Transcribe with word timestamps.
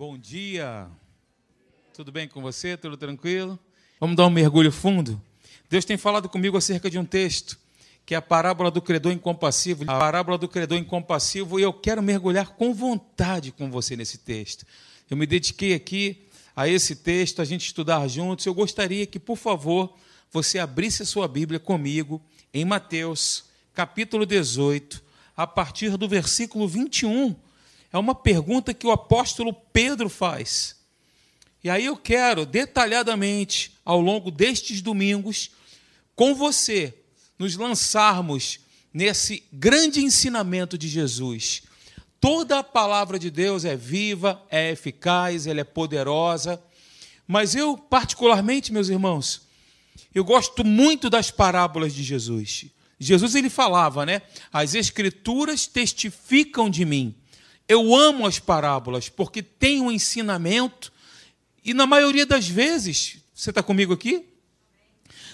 Bom 0.00 0.16
dia. 0.16 0.88
Tudo 1.92 2.10
bem 2.10 2.26
com 2.26 2.40
você? 2.40 2.74
Tudo 2.74 2.96
tranquilo? 2.96 3.58
Vamos 4.00 4.16
dar 4.16 4.26
um 4.26 4.30
mergulho 4.30 4.72
fundo? 4.72 5.20
Deus 5.68 5.84
tem 5.84 5.98
falado 5.98 6.26
comigo 6.26 6.56
acerca 6.56 6.88
de 6.88 6.98
um 6.98 7.04
texto, 7.04 7.58
que 8.06 8.14
é 8.14 8.16
a 8.16 8.22
parábola 8.22 8.70
do 8.70 8.80
credor 8.80 9.12
incompassivo. 9.12 9.84
A 9.86 9.98
parábola 9.98 10.38
do 10.38 10.48
credor 10.48 10.78
incompassivo, 10.78 11.60
e 11.60 11.64
eu 11.64 11.70
quero 11.74 12.02
mergulhar 12.02 12.52
com 12.52 12.72
vontade 12.72 13.52
com 13.52 13.70
você 13.70 13.94
nesse 13.94 14.16
texto. 14.16 14.64
Eu 15.10 15.18
me 15.18 15.26
dediquei 15.26 15.74
aqui 15.74 16.26
a 16.56 16.66
esse 16.66 16.96
texto, 16.96 17.42
a 17.42 17.44
gente 17.44 17.66
estudar 17.66 18.08
juntos. 18.08 18.46
Eu 18.46 18.54
gostaria 18.54 19.04
que, 19.04 19.18
por 19.18 19.36
favor, 19.36 19.94
você 20.32 20.58
abrisse 20.58 21.02
a 21.02 21.06
sua 21.06 21.28
Bíblia 21.28 21.60
comigo 21.60 22.22
em 22.54 22.64
Mateus, 22.64 23.44
capítulo 23.74 24.24
18, 24.24 25.04
a 25.36 25.46
partir 25.46 25.98
do 25.98 26.08
versículo 26.08 26.66
21 26.66 27.36
é 27.92 27.98
uma 27.98 28.14
pergunta 28.14 28.74
que 28.74 28.86
o 28.86 28.90
apóstolo 28.90 29.52
Pedro 29.52 30.08
faz. 30.08 30.76
E 31.62 31.68
aí 31.68 31.84
eu 31.84 31.96
quero, 31.96 32.46
detalhadamente, 32.46 33.72
ao 33.84 34.00
longo 34.00 34.30
destes 34.30 34.80
domingos, 34.80 35.50
com 36.14 36.34
você, 36.34 36.94
nos 37.38 37.56
lançarmos 37.56 38.60
nesse 38.92 39.42
grande 39.52 40.02
ensinamento 40.02 40.76
de 40.76 40.88
Jesus. 40.88 41.62
Toda 42.20 42.58
a 42.58 42.64
palavra 42.64 43.18
de 43.18 43.30
Deus 43.30 43.64
é 43.64 43.76
viva, 43.76 44.42
é 44.50 44.70
eficaz, 44.70 45.46
ela 45.46 45.60
é 45.60 45.64
poderosa. 45.64 46.62
Mas 47.26 47.54
eu, 47.54 47.76
particularmente, 47.76 48.72
meus 48.72 48.88
irmãos, 48.88 49.42
eu 50.14 50.24
gosto 50.24 50.64
muito 50.64 51.08
das 51.08 51.30
parábolas 51.30 51.94
de 51.94 52.02
Jesus. 52.02 52.66
Jesus 52.98 53.34
ele 53.34 53.48
falava, 53.48 54.04
né? 54.04 54.20
As 54.52 54.74
escrituras 54.74 55.66
testificam 55.66 56.68
de 56.68 56.84
mim. 56.84 57.14
Eu 57.70 57.94
amo 57.94 58.26
as 58.26 58.40
parábolas 58.40 59.08
porque 59.08 59.44
tem 59.44 59.80
um 59.80 59.92
ensinamento, 59.92 60.92
e 61.64 61.72
na 61.72 61.86
maioria 61.86 62.26
das 62.26 62.48
vezes, 62.48 63.18
você 63.32 63.50
está 63.50 63.62
comigo 63.62 63.92
aqui? 63.92 64.26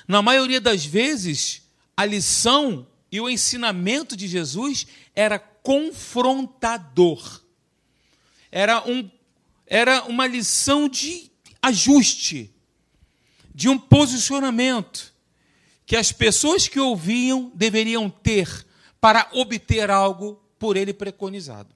Na 0.06 0.20
maioria 0.20 0.60
das 0.60 0.84
vezes, 0.84 1.62
a 1.96 2.04
lição 2.04 2.86
e 3.10 3.18
o 3.22 3.30
ensinamento 3.30 4.14
de 4.14 4.28
Jesus 4.28 4.86
era 5.14 5.38
confrontador. 5.38 7.40
Era, 8.52 8.86
um, 8.86 9.10
era 9.66 10.04
uma 10.04 10.26
lição 10.26 10.90
de 10.90 11.30
ajuste, 11.62 12.54
de 13.54 13.66
um 13.66 13.78
posicionamento 13.78 15.10
que 15.86 15.96
as 15.96 16.12
pessoas 16.12 16.68
que 16.68 16.78
ouviam 16.78 17.50
deveriam 17.54 18.10
ter 18.10 18.66
para 19.00 19.26
obter 19.32 19.90
algo 19.90 20.38
por 20.58 20.76
ele 20.76 20.92
preconizado. 20.92 21.75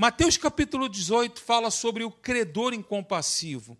Mateus 0.00 0.36
capítulo 0.36 0.88
18 0.88 1.40
fala 1.40 1.72
sobre 1.72 2.04
o 2.04 2.10
credor 2.12 2.72
incompassivo. 2.72 3.76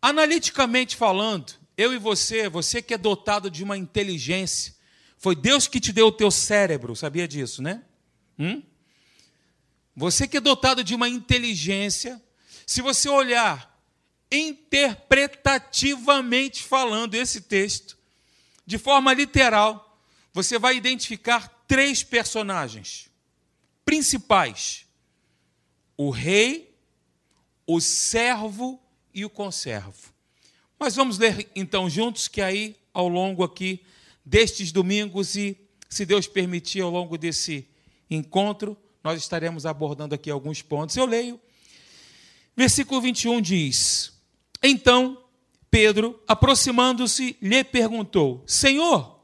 Analiticamente 0.00 0.94
falando, 0.94 1.52
eu 1.76 1.92
e 1.92 1.98
você, 1.98 2.48
você 2.48 2.80
que 2.80 2.94
é 2.94 2.98
dotado 2.98 3.50
de 3.50 3.64
uma 3.64 3.76
inteligência, 3.76 4.72
foi 5.18 5.34
Deus 5.34 5.66
que 5.66 5.80
te 5.80 5.92
deu 5.92 6.06
o 6.06 6.12
teu 6.12 6.30
cérebro, 6.30 6.94
sabia 6.94 7.26
disso, 7.26 7.60
né? 7.60 7.82
Hum? 8.38 8.62
Você 9.96 10.28
que 10.28 10.36
é 10.36 10.40
dotado 10.40 10.84
de 10.84 10.94
uma 10.94 11.08
inteligência, 11.08 12.22
se 12.64 12.80
você 12.80 13.08
olhar 13.08 13.76
interpretativamente 14.30 16.62
falando 16.62 17.16
esse 17.16 17.40
texto, 17.40 17.98
de 18.64 18.78
forma 18.78 19.12
literal, 19.12 19.98
você 20.32 20.56
vai 20.56 20.76
identificar 20.76 21.48
três 21.66 22.04
personagens 22.04 23.12
principais 23.84 24.83
o 25.96 26.10
rei, 26.10 26.74
o 27.66 27.80
servo 27.80 28.80
e 29.12 29.24
o 29.24 29.30
conservo. 29.30 30.12
Mas 30.78 30.96
vamos 30.96 31.18
ler 31.18 31.48
então 31.54 31.88
juntos, 31.88 32.28
que 32.28 32.40
aí, 32.40 32.76
ao 32.92 33.08
longo 33.08 33.42
aqui 33.42 33.82
destes 34.24 34.72
domingos 34.72 35.34
e, 35.36 35.56
se 35.88 36.04
Deus 36.04 36.26
permitir, 36.26 36.80
ao 36.80 36.90
longo 36.90 37.16
desse 37.16 37.66
encontro, 38.10 38.76
nós 39.02 39.20
estaremos 39.20 39.66
abordando 39.66 40.14
aqui 40.14 40.30
alguns 40.30 40.62
pontos. 40.62 40.96
Eu 40.96 41.06
leio. 41.06 41.40
Versículo 42.56 43.00
21 43.00 43.40
diz: 43.40 44.12
Então 44.62 45.24
Pedro, 45.70 46.22
aproximando-se, 46.28 47.36
lhe 47.42 47.64
perguntou: 47.64 48.44
Senhor, 48.46 49.18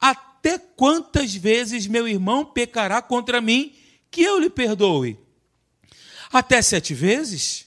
até 0.00 0.56
quantas 0.56 1.34
vezes 1.34 1.86
meu 1.86 2.06
irmão 2.06 2.44
pecará 2.44 3.02
contra 3.02 3.40
mim 3.40 3.74
que 4.10 4.22
eu 4.22 4.38
lhe 4.38 4.48
perdoe? 4.48 5.18
Até 6.32 6.62
sete 6.62 6.94
vezes? 6.94 7.66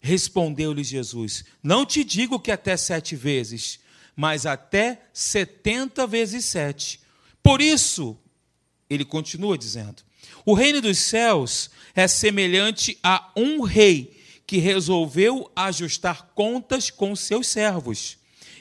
Respondeu-lhe 0.00 0.84
Jesus: 0.84 1.44
Não 1.62 1.86
te 1.86 2.04
digo 2.04 2.38
que 2.38 2.50
até 2.50 2.76
sete 2.76 3.16
vezes, 3.16 3.80
mas 4.14 4.44
até 4.44 5.02
setenta 5.12 6.06
vezes 6.06 6.44
sete. 6.44 7.00
Por 7.42 7.62
isso, 7.62 8.18
ele 8.90 9.04
continua 9.04 9.56
dizendo: 9.56 10.02
O 10.44 10.52
reino 10.52 10.80
dos 10.80 10.98
céus 10.98 11.70
é 11.94 12.06
semelhante 12.06 12.98
a 13.02 13.32
um 13.34 13.62
rei 13.62 14.14
que 14.46 14.58
resolveu 14.58 15.50
ajustar 15.56 16.30
contas 16.34 16.90
com 16.90 17.16
seus 17.16 17.48
servos. 17.48 18.18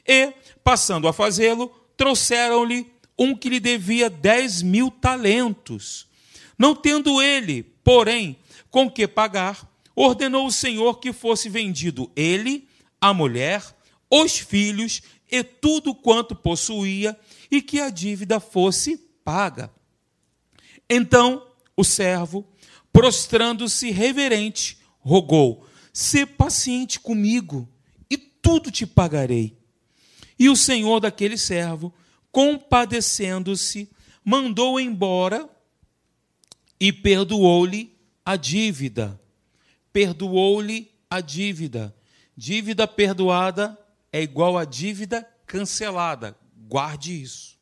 E, 0.07 0.33
passando 0.63 1.07
a 1.07 1.13
fazê-lo, 1.13 1.67
trouxeram-lhe 1.97 2.87
um 3.17 3.35
que 3.35 3.49
lhe 3.49 3.59
devia 3.59 4.09
dez 4.09 4.61
mil 4.61 4.89
talentos. 4.89 6.07
Não 6.57 6.75
tendo 6.75 7.21
ele, 7.21 7.63
porém, 7.83 8.37
com 8.75 8.91
que 8.91 9.07
pagar, 9.07 9.73
ordenou 9.95 10.47
o 10.47 10.51
Senhor 10.51 10.99
que 10.99 11.13
fosse 11.13 11.47
vendido 11.47 12.11
ele, 12.13 12.67
a 12.99 13.13
mulher, 13.13 13.63
os 14.11 14.37
filhos 14.37 15.01
e 15.31 15.41
tudo 15.45 15.95
quanto 15.95 16.35
possuía, 16.35 17.17
e 17.49 17.61
que 17.61 17.79
a 17.79 17.89
dívida 17.89 18.37
fosse 18.37 18.97
paga. 19.23 19.71
Então 20.89 21.47
o 21.73 21.85
servo, 21.85 22.45
prostrando-se 22.91 23.91
reverente, 23.91 24.77
rogou: 24.99 25.65
"Se 25.93 26.25
paciente 26.25 26.99
comigo, 26.99 27.69
e 28.09 28.17
tudo 28.17 28.69
te 28.69 28.85
pagarei. 28.85 29.57
E 30.37 30.49
o 30.49 30.55
senhor 30.57 30.99
daquele 30.99 31.37
servo, 31.37 31.93
compadecendo-se, 32.29 33.89
mandou 34.21 34.77
embora 34.77 35.49
e 36.77 36.91
perdoou-lhe 36.91 37.94
a 38.25 38.35
dívida. 38.35 39.19
Perdoou-lhe 39.93 40.91
a 41.09 41.21
dívida. 41.21 41.95
Dívida 42.35 42.87
perdoada 42.87 43.77
é 44.11 44.21
igual 44.21 44.57
a 44.57 44.65
dívida 44.65 45.27
cancelada. 45.45 46.35
Guarde 46.67 47.21
isso. 47.21 47.55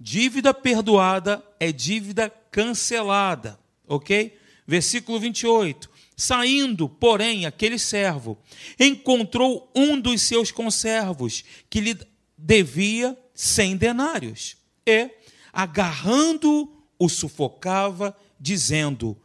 Dívida 0.00 0.54
perdoada 0.54 1.44
é 1.60 1.70
dívida 1.70 2.30
cancelada. 2.50 3.58
Ok? 3.86 4.36
Versículo 4.66 5.20
28. 5.20 5.90
Saindo, 6.16 6.88
porém, 6.88 7.46
aquele 7.46 7.78
servo 7.78 8.36
encontrou 8.78 9.70
um 9.74 10.00
dos 10.00 10.22
seus 10.22 10.50
conservos 10.50 11.44
que 11.70 11.80
lhe 11.80 11.96
devia 12.36 13.16
cem 13.34 13.76
denários 13.76 14.56
e, 14.84 15.10
agarrando, 15.52 16.72
o 16.98 17.08
sufocava, 17.08 18.16
dizendo: 18.40 19.16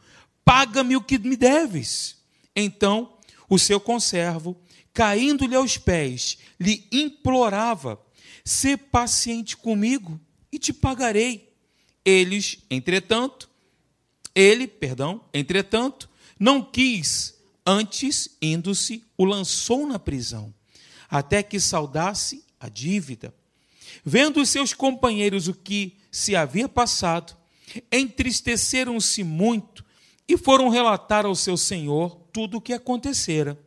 paga-me 0.43 0.95
o 0.95 1.01
que 1.01 1.17
me 1.17 1.35
deves. 1.35 2.17
Então 2.55 3.17
o 3.49 3.59
seu 3.59 3.79
conservo, 3.79 4.57
caindo-lhe 4.93 5.55
aos 5.55 5.77
pés, 5.77 6.37
lhe 6.59 6.87
implorava: 6.91 7.99
Sê 8.43 8.75
paciente 8.75 9.55
comigo 9.55 10.19
e 10.51 10.59
te 10.59 10.73
pagarei. 10.73 11.51
Eles, 12.05 12.59
entretanto, 12.69 13.49
ele, 14.35 14.67
perdão, 14.67 15.23
entretanto, 15.33 16.09
não 16.39 16.61
quis, 16.61 17.35
antes, 17.65 18.29
indo-se, 18.41 19.03
o 19.17 19.23
lançou 19.23 19.87
na 19.87 19.97
prisão, 19.97 20.53
até 21.09 21.41
que 21.41 21.59
saudasse 21.59 22.43
a 22.59 22.67
dívida. 22.67 23.33
Vendo 24.03 24.41
os 24.41 24.49
seus 24.49 24.73
companheiros 24.73 25.47
o 25.47 25.53
que 25.53 25.97
se 26.11 26.35
havia 26.35 26.67
passado, 26.67 27.37
entristeceram-se 27.91 29.23
muito 29.23 29.85
e 30.27 30.37
foram 30.37 30.69
relatar 30.69 31.25
ao 31.25 31.35
seu 31.35 31.57
senhor 31.57 32.15
tudo 32.31 32.57
o 32.57 32.61
que 32.61 32.73
acontecera. 32.73 33.57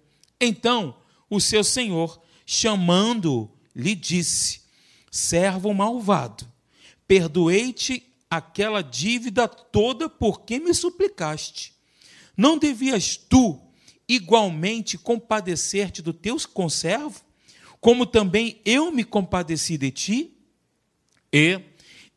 Então 0.40 0.96
o 1.28 1.40
seu 1.40 1.64
senhor, 1.64 2.20
chamando, 2.44 3.50
lhe 3.74 3.94
disse: 3.94 4.62
Servo 5.10 5.72
malvado, 5.74 6.46
perdoei-te 7.06 8.02
aquela 8.30 8.82
dívida 8.82 9.46
toda 9.48 10.08
porque 10.08 10.58
me 10.58 10.74
suplicaste. 10.74 11.74
Não 12.36 12.58
devias 12.58 13.16
tu 13.16 13.60
igualmente 14.08 14.96
compadecer-te 14.96 16.00
do 16.02 16.12
teu 16.12 16.36
conservo, 16.52 17.20
como 17.80 18.06
também 18.06 18.60
eu 18.64 18.90
me 18.92 19.04
compadeci 19.04 19.76
de 19.78 19.90
ti? 19.90 20.36
E, 21.32 21.60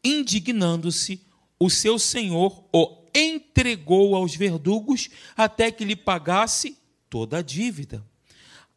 indignando-se, 0.03 1.21
o 1.59 1.69
seu 1.69 1.99
senhor 1.99 2.63
o 2.71 2.98
entregou 3.13 4.15
aos 4.15 4.35
verdugos 4.35 5.09
até 5.35 5.71
que 5.71 5.85
lhe 5.85 5.95
pagasse 5.95 6.77
toda 7.09 7.39
a 7.39 7.41
dívida. 7.41 8.05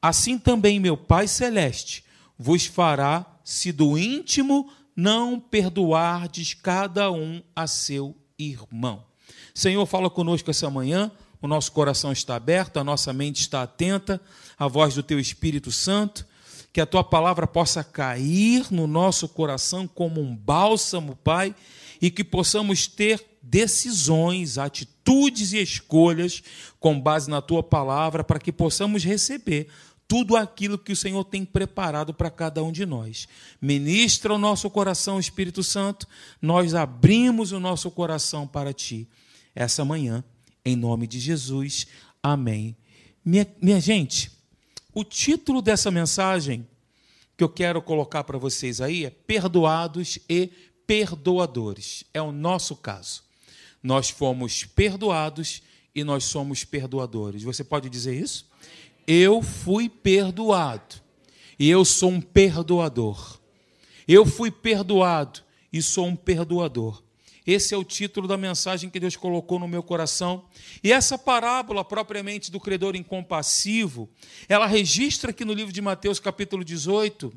Assim 0.01 0.39
também 0.39 0.81
meu 0.81 0.97
Pai 0.97 1.29
Celeste 1.29 2.05
vos 2.39 2.67
fará, 2.67 3.27
se 3.45 3.71
do 3.71 3.97
íntimo 3.97 4.71
não 4.97 5.39
perdoardes 5.39 6.55
cada 6.55 7.11
um 7.11 7.43
a 7.55 7.67
seu 7.67 8.17
irmão. 8.39 9.05
Senhor, 9.55 9.85
fala 9.87 10.11
conosco 10.11 10.51
essa 10.51 10.69
manhã, 10.71 11.11
o 11.41 11.47
nosso 11.47 11.73
coração 11.73 12.13
está 12.13 12.37
aberto, 12.37 12.79
a 12.79 12.85
nossa 12.85 13.13
mente 13.13 13.41
está 13.41 13.63
atenta 13.63 14.21
à 14.59 14.67
voz 14.67 14.95
do 14.95 15.03
Teu 15.03 15.19
Espírito 15.19 15.71
Santo, 15.71 16.27
que 16.73 16.81
a 16.81 16.87
Tua 16.87 17.05
palavra 17.05 17.47
possa 17.47 17.85
cair 17.85 18.67
no 18.71 18.87
nosso 18.87 19.29
coração 19.29 19.87
como 19.87 20.21
um 20.21 20.35
bálsamo, 20.35 21.17
Pai, 21.17 21.55
e 22.01 22.11
que 22.11 22.25
possamos 22.25 22.87
ter 22.87 23.32
decisões, 23.53 24.57
atitudes 24.57 25.53
e 25.53 25.59
escolhas 25.59 26.43
com 26.81 26.99
base 26.99 27.29
na 27.29 27.43
Tua 27.43 27.63
palavra, 27.63 28.25
para 28.25 28.41
que 28.41 28.51
possamos 28.51 29.05
receber 29.05 29.69
tudo 30.09 30.37
aquilo 30.37 30.79
que 30.79 30.91
o 30.91 30.97
Senhor 30.97 31.23
tem 31.25 31.45
preparado 31.45 32.15
para 32.15 32.31
cada 32.31 32.65
um 32.65 32.73
de 32.73 32.87
nós. 32.87 33.29
Ministra 33.61 34.33
o 34.33 34.39
nosso 34.39 34.71
coração, 34.71 35.21
Espírito 35.21 35.63
Santo, 35.63 36.09
nós 36.41 36.75
abrimos 36.75 37.53
o 37.53 37.61
nosso 37.61 37.91
coração 37.91 38.47
para 38.47 38.73
Ti 38.73 39.07
essa 39.55 39.85
manhã, 39.85 40.25
em 40.65 40.75
nome 40.75 41.07
de 41.07 41.21
Jesus. 41.21 41.87
Amém. 42.23 42.75
Minha, 43.23 43.47
minha 43.61 43.81
gente, 43.81 44.33
o 44.95 45.05
título 45.05 45.61
dessa 45.61 45.91
mensagem 45.91 46.67
que 47.37 47.45
eu 47.45 47.51
quero 47.51 47.83
colocar 47.83 48.25
para 48.25 48.39
vocês 48.39 48.81
aí 48.81 49.05
é 49.05 49.11
Perdoados 49.11 50.19
e 50.27 50.51
Perdoadores. 50.87 52.05
É 52.15 52.23
o 52.23 52.33
nosso 52.33 52.75
caso. 52.77 53.31
Nós 53.83 54.11
fomos 54.11 54.65
perdoados 54.65 55.63
e 55.95 56.05
nós 56.05 56.25
somos 56.25 56.65
perdoadores. 56.65 57.43
Você 57.43 57.65
pode 57.65 57.89
dizer 57.91 58.15
isso? 58.15 58.49
Eu 59.07 59.43
fui 59.43 59.89
perdoado 59.89 60.97
e 61.59 61.69
eu 61.69 61.85
sou 61.85 62.11
um 62.11 62.21
perdoador. 62.21 63.41
Eu 64.07 64.25
fui 64.25 64.51
perdoado 64.51 65.41
e 65.73 65.83
sou 65.83 66.07
um 66.07 66.17
perdoador. 66.17 67.03
Esse 67.45 67.75
é 67.75 67.77
o 67.77 67.83
título 67.83 68.29
da 68.29 68.37
mensagem 68.37 68.89
que 68.89 69.01
Deus 69.01 69.17
colocou 69.17 69.59
no 69.59 69.67
meu 69.67 69.83
coração. 69.83 70.45
E 70.83 70.93
essa 70.93 71.19
parábola, 71.19 71.85
propriamente 71.85 72.53
do 72.53 72.61
credor 72.61 72.95
incompassivo, 72.95 74.09
ela 74.49 74.67
registra 74.67 75.31
aqui 75.31 75.45
no 75.45 75.53
livro 75.53 75.73
de 75.73 75.81
Mateus, 75.81 76.21
capítulo 76.21 76.65
18, 76.65 77.33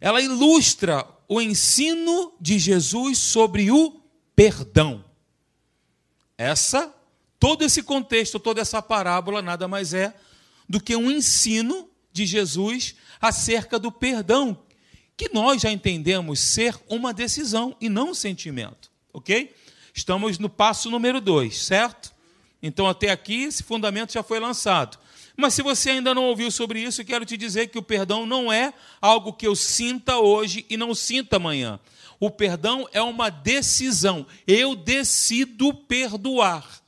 ela 0.00 0.20
ilustra 0.20 1.06
o 1.28 1.40
ensino 1.40 2.32
de 2.40 2.58
Jesus 2.58 3.18
sobre 3.18 3.70
o 3.70 4.00
perdão. 4.36 5.04
Essa 6.38 6.94
Todo 7.38 7.62
esse 7.62 7.82
contexto, 7.82 8.38
toda 8.38 8.60
essa 8.60 8.80
parábola 8.80 9.42
nada 9.42 9.68
mais 9.68 9.92
é 9.92 10.14
do 10.68 10.80
que 10.80 10.96
um 10.96 11.10
ensino 11.10 11.88
de 12.12 12.24
Jesus 12.24 12.96
acerca 13.20 13.78
do 13.78 13.92
perdão, 13.92 14.58
que 15.16 15.30
nós 15.32 15.62
já 15.62 15.70
entendemos 15.70 16.40
ser 16.40 16.74
uma 16.88 17.12
decisão 17.12 17.76
e 17.80 17.88
não 17.88 18.10
um 18.10 18.14
sentimento, 18.14 18.90
ok? 19.12 19.54
Estamos 19.94 20.38
no 20.38 20.48
passo 20.48 20.90
número 20.90 21.20
dois, 21.20 21.58
certo? 21.58 22.12
Então, 22.62 22.86
até 22.86 23.10
aqui, 23.10 23.44
esse 23.44 23.62
fundamento 23.62 24.12
já 24.12 24.22
foi 24.22 24.40
lançado. 24.40 24.98
Mas 25.36 25.54
se 25.54 25.62
você 25.62 25.90
ainda 25.90 26.14
não 26.14 26.24
ouviu 26.24 26.50
sobre 26.50 26.80
isso, 26.80 27.04
quero 27.04 27.26
te 27.26 27.36
dizer 27.36 27.68
que 27.68 27.78
o 27.78 27.82
perdão 27.82 28.26
não 28.26 28.50
é 28.50 28.72
algo 29.00 29.32
que 29.32 29.46
eu 29.46 29.54
sinta 29.54 30.18
hoje 30.18 30.64
e 30.70 30.76
não 30.76 30.94
sinta 30.94 31.36
amanhã. 31.36 31.78
O 32.18 32.30
perdão 32.30 32.88
é 32.92 33.02
uma 33.02 33.30
decisão. 33.30 34.26
Eu 34.46 34.74
decido 34.74 35.72
perdoar 35.72 36.84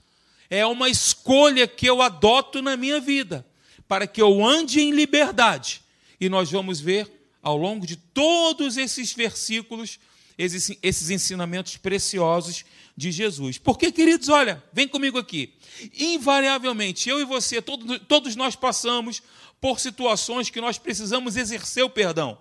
é 0.51 0.65
uma 0.67 0.89
escolha 0.89 1.67
que 1.67 1.87
eu 1.87 2.01
adoto 2.01 2.63
na 2.63 2.77
minha 2.77 3.01
vida, 3.01 3.47
para 3.87 4.07
que 4.07 4.21
eu 4.21 4.45
ande 4.45 4.81
em 4.81 4.91
liberdade. 4.91 5.83
E 6.21 6.29
nós 6.29 6.51
vamos 6.51 6.81
ver 6.81 7.11
ao 7.43 7.57
longo 7.57 7.87
de 7.87 7.97
todos 7.97 8.77
esses 8.77 9.13
versículos, 9.13 9.99
esses, 10.37 11.11
ensinamentos 11.11 11.77
preciosos 11.77 12.65
de 12.97 13.13
Jesus. 13.13 13.59
Porque, 13.59 13.93
queridos, 13.93 14.29
olha, 14.29 14.63
vem 14.73 14.89
comigo 14.89 15.19
aqui. 15.19 15.55
Invariavelmente, 15.99 17.09
eu 17.09 17.21
e 17.21 17.25
você, 17.25 17.63
todos 17.63 18.35
nós 18.35 18.57
passamos 18.57 19.23
por 19.61 19.79
situações 19.79 20.51
que 20.51 20.61
nós 20.61 20.79
precisamos 20.79 21.37
exercer 21.37 21.85
o 21.85 21.91
perdão. 21.91 22.39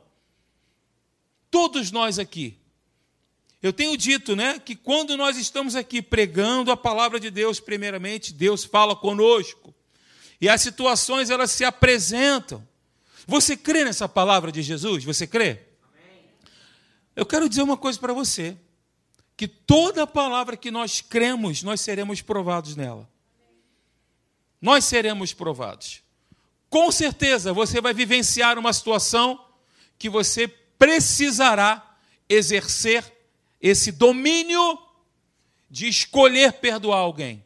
Todos 1.52 1.92
nós 1.92 2.20
aqui. 2.20 2.58
Eu 3.62 3.74
tenho 3.74 3.98
dito, 3.98 4.36
né, 4.36 4.60
que 4.60 4.76
quando 4.76 5.18
nós 5.18 5.36
estamos 5.36 5.76
aqui 5.76 6.02
pregando 6.02 6.72
a 6.72 6.78
palavra 6.78 7.20
de 7.20 7.32
Deus, 7.32 7.60
primeiramente, 7.60 8.32
Deus 8.32 8.64
fala 8.64 8.96
conosco. 8.96 9.74
E 10.40 10.48
as 10.48 10.62
situações 10.62 11.32
elas 11.32 11.50
se 11.52 11.66
apresentam. 11.66 12.66
Você 13.26 13.58
crê 13.58 13.84
nessa 13.84 14.08
palavra 14.08 14.52
de 14.52 14.62
Jesus? 14.62 15.04
Você 15.04 15.26
crê? 15.26 15.62
Amém. 15.84 16.26
Eu 17.16 17.26
quero 17.26 17.50
dizer 17.50 17.64
uma 17.64 17.76
coisa 17.76 18.00
para 18.00 18.14
você, 18.14 18.56
que 19.36 19.48
toda 19.48 20.06
palavra 20.06 20.56
que 20.56 20.70
nós 20.70 21.02
cremos, 21.02 21.64
nós 21.64 21.82
seremos 21.82 22.22
provados 22.22 22.76
nela. 22.76 23.10
Nós 24.62 24.86
seremos 24.86 25.34
provados. 25.34 26.02
Com 26.70 26.92
certeza 26.92 27.54
você 27.54 27.82
vai 27.82 27.94
vivenciar 27.94 28.60
uma 28.60 28.74
situação 28.74 29.44
que 29.98 30.10
você 30.10 30.48
precisará 30.48 31.98
exercer 32.30 33.17
esse 33.62 33.92
domínio 33.92 34.80
de 35.70 35.88
escolher 35.88 36.54
perdoar 36.54 37.00
alguém. 37.00 37.44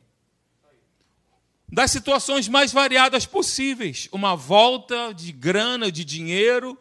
Das 1.67 1.89
situações 1.89 2.47
mais 2.47 2.71
variadas 2.71 3.25
possíveis, 3.25 4.09
uma 4.11 4.35
volta 4.35 5.13
de 5.13 5.31
grana, 5.31 5.91
de 5.91 6.03
dinheiro, 6.03 6.77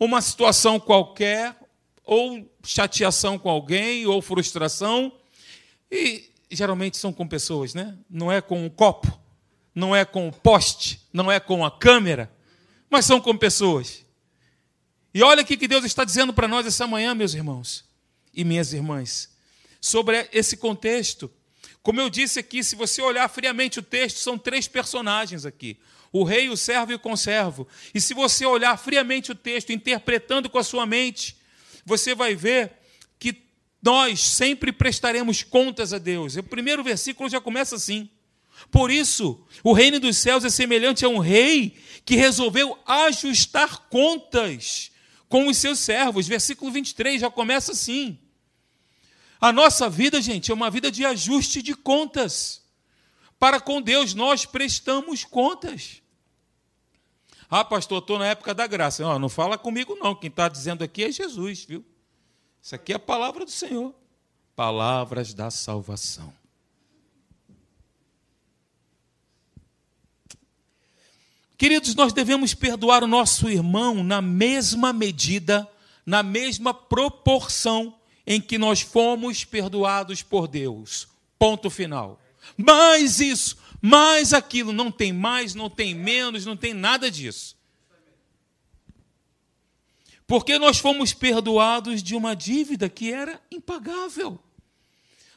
uma 0.00 0.22
situação 0.22 0.80
qualquer, 0.80 1.54
ou 2.02 2.50
chateação 2.64 3.38
com 3.38 3.50
alguém, 3.50 4.06
ou 4.06 4.22
frustração. 4.22 5.12
E 5.90 6.30
geralmente 6.50 6.96
são 6.96 7.12
com 7.12 7.28
pessoas, 7.28 7.74
né? 7.74 7.96
Não 8.08 8.32
é 8.32 8.40
com 8.40 8.64
o 8.64 8.70
copo, 8.70 9.18
não 9.74 9.94
é 9.94 10.04
com 10.04 10.28
o 10.28 10.32
poste, 10.32 11.00
não 11.12 11.30
é 11.30 11.38
com 11.38 11.64
a 11.64 11.70
câmera, 11.70 12.32
mas 12.88 13.04
são 13.04 13.20
com 13.20 13.36
pessoas. 13.36 14.04
E 15.12 15.22
olha 15.22 15.42
o 15.42 15.46
que 15.46 15.68
Deus 15.68 15.84
está 15.84 16.04
dizendo 16.04 16.32
para 16.32 16.48
nós 16.48 16.66
essa 16.66 16.86
manhã, 16.86 17.14
meus 17.14 17.34
irmãos 17.34 17.85
e 18.36 18.44
minhas 18.44 18.72
irmãs, 18.72 19.30
sobre 19.80 20.28
esse 20.32 20.56
contexto. 20.56 21.32
Como 21.82 22.00
eu 22.00 22.10
disse 22.10 22.38
aqui, 22.38 22.62
se 22.62 22.76
você 22.76 23.00
olhar 23.00 23.28
friamente 23.28 23.78
o 23.78 23.82
texto, 23.82 24.18
são 24.18 24.36
três 24.36 24.68
personagens 24.68 25.46
aqui: 25.46 25.78
o 26.12 26.24
rei, 26.24 26.48
o 26.48 26.56
servo 26.56 26.92
e 26.92 26.94
o 26.94 26.98
conservo. 26.98 27.66
E 27.94 28.00
se 28.00 28.12
você 28.12 28.44
olhar 28.44 28.76
friamente 28.76 29.32
o 29.32 29.34
texto, 29.34 29.70
interpretando 29.70 30.50
com 30.50 30.58
a 30.58 30.64
sua 30.64 30.84
mente, 30.84 31.36
você 31.84 32.14
vai 32.14 32.34
ver 32.34 32.72
que 33.18 33.42
nós 33.82 34.20
sempre 34.20 34.72
prestaremos 34.72 35.42
contas 35.42 35.92
a 35.92 35.98
Deus. 35.98 36.36
O 36.36 36.42
primeiro 36.42 36.82
versículo 36.82 37.28
já 37.28 37.40
começa 37.40 37.76
assim. 37.76 38.10
Por 38.70 38.90
isso, 38.90 39.46
o 39.62 39.72
reino 39.72 40.00
dos 40.00 40.16
céus 40.16 40.44
é 40.44 40.50
semelhante 40.50 41.04
a 41.04 41.08
um 41.08 41.18
rei 41.18 41.76
que 42.04 42.16
resolveu 42.16 42.78
ajustar 42.86 43.88
contas 43.88 44.90
com 45.28 45.46
os 45.46 45.58
seus 45.58 45.78
servos. 45.78 46.26
Versículo 46.26 46.70
23 46.70 47.20
já 47.20 47.30
começa 47.30 47.72
assim. 47.72 48.18
A 49.40 49.52
nossa 49.52 49.88
vida, 49.88 50.20
gente, 50.20 50.50
é 50.50 50.54
uma 50.54 50.70
vida 50.70 50.90
de 50.90 51.04
ajuste 51.04 51.62
de 51.62 51.74
contas. 51.74 52.62
Para 53.38 53.60
com 53.60 53.82
Deus 53.82 54.14
nós 54.14 54.46
prestamos 54.46 55.24
contas. 55.24 56.02
Ah, 57.48 57.64
pastor, 57.64 57.98
estou 58.00 58.18
na 58.18 58.26
época 58.26 58.54
da 58.54 58.66
graça. 58.66 59.02
Não, 59.02 59.18
não 59.18 59.28
fala 59.28 59.56
comigo, 59.56 59.96
não. 59.96 60.14
Quem 60.14 60.28
está 60.28 60.48
dizendo 60.48 60.82
aqui 60.82 61.04
é 61.04 61.12
Jesus, 61.12 61.64
viu? 61.64 61.84
Isso 62.60 62.74
aqui 62.74 62.92
é 62.92 62.96
a 62.96 62.98
palavra 62.98 63.44
do 63.44 63.50
Senhor. 63.50 63.94
Palavras 64.56 65.32
da 65.32 65.50
salvação. 65.50 66.32
Queridos, 71.56 71.94
nós 71.94 72.12
devemos 72.12 72.52
perdoar 72.52 73.02
o 73.02 73.06
nosso 73.06 73.48
irmão 73.48 74.02
na 74.02 74.20
mesma 74.20 74.92
medida, 74.92 75.70
na 76.04 76.22
mesma 76.22 76.74
proporção 76.74 77.95
em 78.26 78.40
que 78.40 78.58
nós 78.58 78.80
fomos 78.80 79.44
perdoados 79.44 80.22
por 80.22 80.48
Deus. 80.48 81.06
Ponto 81.38 81.70
final. 81.70 82.20
Mais 82.56 83.20
isso, 83.20 83.56
mais 83.80 84.32
aquilo, 84.32 84.72
não 84.72 84.90
tem 84.90 85.12
mais, 85.12 85.54
não 85.54 85.70
tem 85.70 85.94
menos, 85.94 86.44
não 86.44 86.56
tem 86.56 86.74
nada 86.74 87.10
disso. 87.10 87.56
Porque 90.26 90.58
nós 90.58 90.78
fomos 90.78 91.12
perdoados 91.12 92.02
de 92.02 92.16
uma 92.16 92.34
dívida 92.34 92.88
que 92.88 93.12
era 93.12 93.40
impagável. 93.50 94.40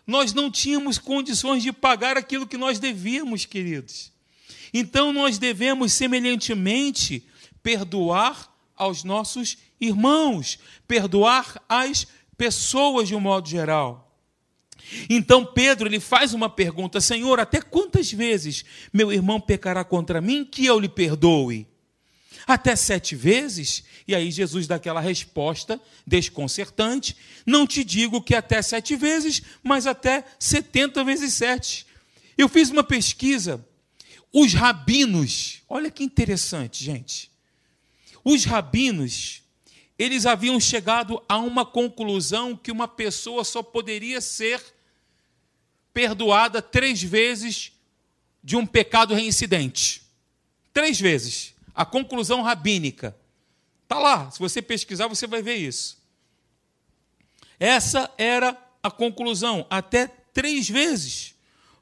Nós 0.07 0.33
não 0.33 0.49
tínhamos 0.49 0.97
condições 0.97 1.61
de 1.61 1.71
pagar 1.71 2.17
aquilo 2.17 2.47
que 2.47 2.57
nós 2.57 2.79
devíamos, 2.79 3.45
queridos. 3.45 4.11
Então 4.73 5.13
nós 5.13 5.37
devemos, 5.37 5.93
semelhantemente, 5.93 7.23
perdoar 7.61 8.51
aos 8.75 9.03
nossos 9.03 9.57
irmãos, 9.79 10.57
perdoar 10.87 11.61
as 11.69 12.05
pessoas 12.05 12.18
de 13.05 13.15
um 13.15 13.19
modo 13.19 13.49
geral. 13.49 14.09
Então 15.09 15.45
Pedro 15.45 15.87
ele 15.87 15.99
faz 15.99 16.33
uma 16.33 16.49
pergunta: 16.49 17.01
Senhor, 17.01 17.39
até 17.39 17.61
quantas 17.61 18.11
vezes 18.11 18.63
meu 18.91 19.11
irmão 19.11 19.39
pecará 19.39 19.83
contra 19.83 20.21
mim 20.21 20.45
que 20.45 20.65
eu 20.65 20.79
lhe 20.79 20.89
perdoe? 20.89 21.67
Até 22.47 22.75
sete 22.75 23.15
vezes? 23.15 23.83
E 24.07 24.15
aí 24.15 24.31
Jesus 24.31 24.65
dá 24.65 24.75
aquela 24.75 24.99
resposta 24.99 25.79
desconcertante: 26.07 27.15
Não 27.45 27.67
te 27.67 27.83
digo 27.83 28.21
que 28.21 28.33
até 28.33 28.61
sete 28.61 28.95
vezes, 28.95 29.41
mas 29.61 29.85
até 29.85 30.23
setenta 30.39 31.03
vezes 31.03 31.33
sete. 31.33 31.85
Eu 32.37 32.49
fiz 32.49 32.69
uma 32.69 32.83
pesquisa. 32.83 33.63
Os 34.31 34.53
rabinos, 34.53 35.61
olha 35.67 35.89
que 35.89 36.03
interessante, 36.03 36.83
gente. 36.83 37.29
Os 38.23 38.45
rabinos, 38.45 39.38
eles 39.99 40.25
haviam 40.25 40.57
chegado 40.61 41.21
a 41.27 41.37
uma 41.37 41.65
conclusão 41.65 42.55
que 42.55 42.71
uma 42.71 42.87
pessoa 42.87 43.43
só 43.43 43.61
poderia 43.61 44.21
ser 44.21 44.63
perdoada 45.93 46.61
três 46.61 47.03
vezes 47.03 47.73
de 48.41 48.55
um 48.55 48.65
pecado 48.65 49.13
reincidente. 49.13 50.01
Três 50.71 51.01
vezes. 51.01 51.53
A 51.75 51.85
conclusão 51.85 52.41
rabínica. 52.41 53.13
Está 53.83 53.99
lá. 53.99 54.31
Se 54.31 54.39
você 54.39 54.61
pesquisar, 54.61 55.07
você 55.07 55.27
vai 55.27 55.41
ver 55.41 55.55
isso. 55.55 56.01
Essa 57.59 58.09
era 58.17 58.57
a 58.81 58.89
conclusão. 58.89 59.67
Até 59.69 60.07
três 60.33 60.69
vezes 60.69 61.35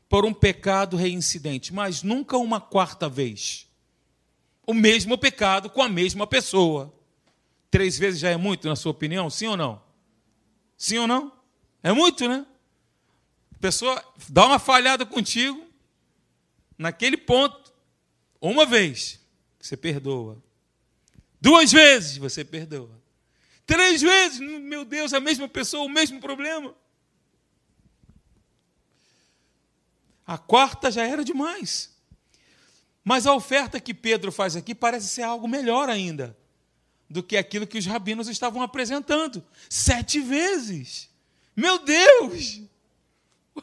por 0.09 0.25
um 0.25 0.33
pecado 0.33 0.97
reincidente, 0.97 1.71
mas 1.71 2.01
nunca 2.01 2.35
uma 2.37 2.59
quarta 2.59 3.07
vez. 3.07 3.67
O 4.65 4.73
mesmo 4.73 5.19
pecado 5.19 5.69
com 5.69 5.83
a 5.83 5.89
mesma 5.89 6.25
pessoa. 6.25 6.96
Três 7.69 7.97
vezes 7.97 8.19
já 8.19 8.29
é 8.29 8.37
muito, 8.37 8.67
na 8.67 8.75
sua 8.75 8.91
opinião? 8.91 9.29
Sim 9.29 9.47
ou 9.47 9.57
não? 9.57 9.81
Sim 10.77 10.99
ou 10.99 11.07
não? 11.07 11.31
É 11.83 11.91
muito, 11.91 12.27
né? 12.27 12.45
A 13.55 13.59
pessoa 13.59 14.03
dá 14.29 14.45
uma 14.45 14.59
falhada 14.59 15.05
contigo, 15.05 15.65
naquele 16.77 17.17
ponto, 17.17 17.73
uma 18.39 18.65
vez, 18.65 19.19
você 19.59 19.75
perdoa. 19.75 20.41
Duas 21.41 21.71
vezes, 21.71 22.17
você 22.17 22.45
perdoa. 22.45 23.01
Três 23.65 24.01
vezes, 24.01 24.39
meu 24.39 24.85
Deus, 24.85 25.13
a 25.13 25.19
mesma 25.19 25.47
pessoa, 25.47 25.83
o 25.83 25.89
mesmo 25.89 26.21
problema. 26.21 26.73
A 30.25 30.37
quarta 30.37 30.89
já 30.89 31.05
era 31.05 31.23
demais. 31.23 31.95
Mas 33.03 33.25
a 33.25 33.33
oferta 33.33 33.79
que 33.79 33.93
Pedro 33.93 34.31
faz 34.31 34.55
aqui 34.55 34.73
parece 34.75 35.07
ser 35.09 35.23
algo 35.23 35.47
melhor 35.47 35.89
ainda 35.89 36.37
do 37.09 37.23
que 37.23 37.37
aquilo 37.37 37.67
que 37.67 37.77
os 37.77 37.85
rabinos 37.85 38.27
estavam 38.27 38.61
apresentando. 38.61 39.43
Sete 39.69 40.19
vezes. 40.19 41.09
Meu 41.55 41.79
Deus! 41.79 42.61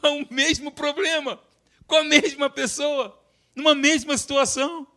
o 0.03 0.33
mesmo 0.33 0.71
problema, 0.71 1.39
com 1.87 1.95
a 1.95 2.03
mesma 2.03 2.49
pessoa, 2.49 3.17
numa 3.55 3.73
mesma 3.73 4.17
situação. 4.17 4.87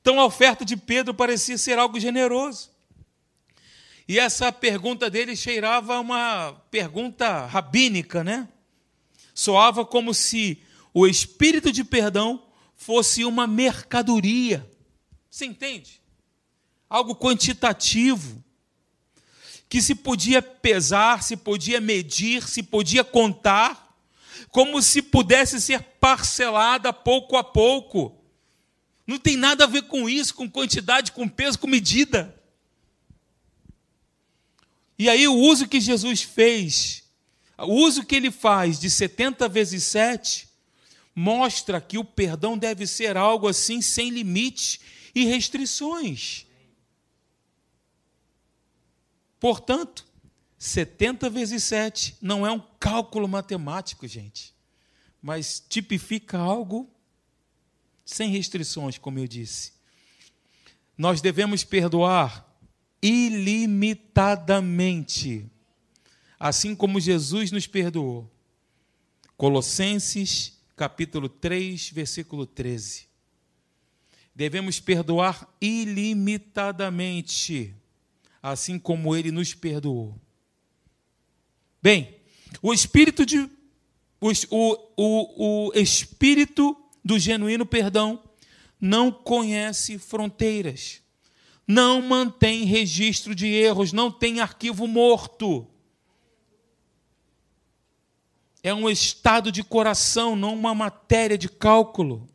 Então 0.00 0.20
a 0.20 0.24
oferta 0.24 0.64
de 0.64 0.76
Pedro 0.76 1.14
parecia 1.14 1.56
ser 1.58 1.78
algo 1.78 1.98
generoso. 1.98 2.70
E 4.08 4.18
essa 4.18 4.52
pergunta 4.52 5.10
dele 5.10 5.34
cheirava 5.34 5.98
uma 5.98 6.52
pergunta 6.70 7.46
rabínica, 7.46 8.22
né? 8.22 8.48
Soava 9.34 9.84
como 9.84 10.14
se 10.14 10.62
o 10.94 11.06
espírito 11.06 11.72
de 11.72 11.82
perdão 11.82 12.46
fosse 12.76 13.24
uma 13.24 13.46
mercadoria. 13.46 14.70
Você 15.28 15.44
entende? 15.44 16.00
Algo 16.88 17.14
quantitativo. 17.14 18.42
Que 19.68 19.82
se 19.82 19.94
podia 19.94 20.40
pesar, 20.40 21.22
se 21.22 21.36
podia 21.36 21.80
medir, 21.80 22.48
se 22.48 22.62
podia 22.62 23.02
contar 23.02 23.86
como 24.50 24.80
se 24.80 25.02
pudesse 25.02 25.60
ser 25.60 25.82
parcelada 26.00 26.92
pouco 26.92 27.36
a 27.36 27.44
pouco. 27.44 28.16
Não 29.06 29.18
tem 29.18 29.36
nada 29.36 29.64
a 29.64 29.66
ver 29.66 29.82
com 29.82 30.08
isso, 30.08 30.34
com 30.34 30.50
quantidade, 30.50 31.12
com 31.12 31.28
peso, 31.28 31.58
com 31.58 31.66
medida. 31.66 32.34
E 34.98 35.10
aí 35.10 35.28
o 35.28 35.34
uso 35.34 35.68
que 35.68 35.80
Jesus 35.80 36.22
fez, 36.22 37.04
o 37.58 37.74
uso 37.74 38.04
que 38.04 38.16
ele 38.16 38.30
faz 38.30 38.80
de 38.80 38.88
70 38.88 39.46
vezes 39.48 39.84
7, 39.84 40.48
mostra 41.14 41.80
que 41.80 41.98
o 41.98 42.04
perdão 42.04 42.56
deve 42.56 42.86
ser 42.86 43.16
algo 43.16 43.46
assim 43.46 43.82
sem 43.82 44.08
limites 44.08 44.80
e 45.14 45.24
restrições. 45.24 46.45
Portanto, 49.38 50.06
70 50.58 51.30
vezes 51.30 51.62
7 51.64 52.16
não 52.20 52.46
é 52.46 52.50
um 52.50 52.60
cálculo 52.80 53.28
matemático, 53.28 54.04
gente, 54.06 54.54
mas 55.20 55.62
tipifica 55.68 56.38
algo 56.38 56.90
sem 58.04 58.30
restrições, 58.30 58.98
como 58.98 59.18
eu 59.18 59.26
disse. 59.26 59.72
Nós 60.96 61.20
devemos 61.20 61.64
perdoar 61.64 62.46
ilimitadamente, 63.02 65.50
assim 66.38 66.74
como 66.74 66.98
Jesus 67.00 67.50
nos 67.50 67.66
perdoou. 67.66 68.30
Colossenses, 69.36 70.58
capítulo 70.74 71.28
3, 71.28 71.90
versículo 71.90 72.46
13. 72.46 73.04
Devemos 74.34 74.80
perdoar 74.80 75.46
ilimitadamente, 75.60 77.74
assim 78.52 78.78
como 78.78 79.16
ele 79.16 79.32
nos 79.32 79.54
perdoou. 79.54 80.14
Bem, 81.82 82.16
o 82.62 82.72
espírito 82.72 83.26
de 83.26 83.50
o, 84.20 84.32
o, 84.96 85.66
o 85.68 85.72
espírito 85.74 86.76
do 87.04 87.18
genuíno 87.18 87.66
perdão 87.66 88.22
não 88.80 89.10
conhece 89.10 89.98
fronteiras, 89.98 91.02
não 91.66 92.00
mantém 92.00 92.64
registro 92.64 93.34
de 93.34 93.46
erros, 93.48 93.92
não 93.92 94.10
tem 94.12 94.40
arquivo 94.40 94.86
morto. 94.86 95.66
É 98.62 98.72
um 98.72 98.88
estado 98.88 99.50
de 99.50 99.62
coração, 99.64 100.36
não 100.36 100.54
uma 100.54 100.74
matéria 100.74 101.36
de 101.36 101.48
cálculo. 101.48 102.28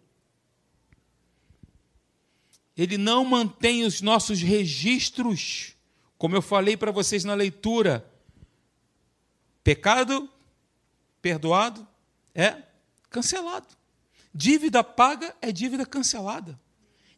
Ele 2.76 2.98
não 2.98 3.24
mantém 3.24 3.84
os 3.84 4.02
nossos 4.02 4.42
registros, 4.42 5.76
como 6.22 6.36
eu 6.36 6.42
falei 6.44 6.78
para 6.78 6.92
vocês 6.92 7.24
na 7.24 7.34
leitura. 7.34 8.08
Pecado 9.64 10.30
perdoado 11.20 11.88
é 12.36 12.62
cancelado. 13.10 13.66
Dívida 14.32 14.84
paga 14.84 15.36
é 15.42 15.52
dívida 15.52 15.84
cancelada. 15.84 16.62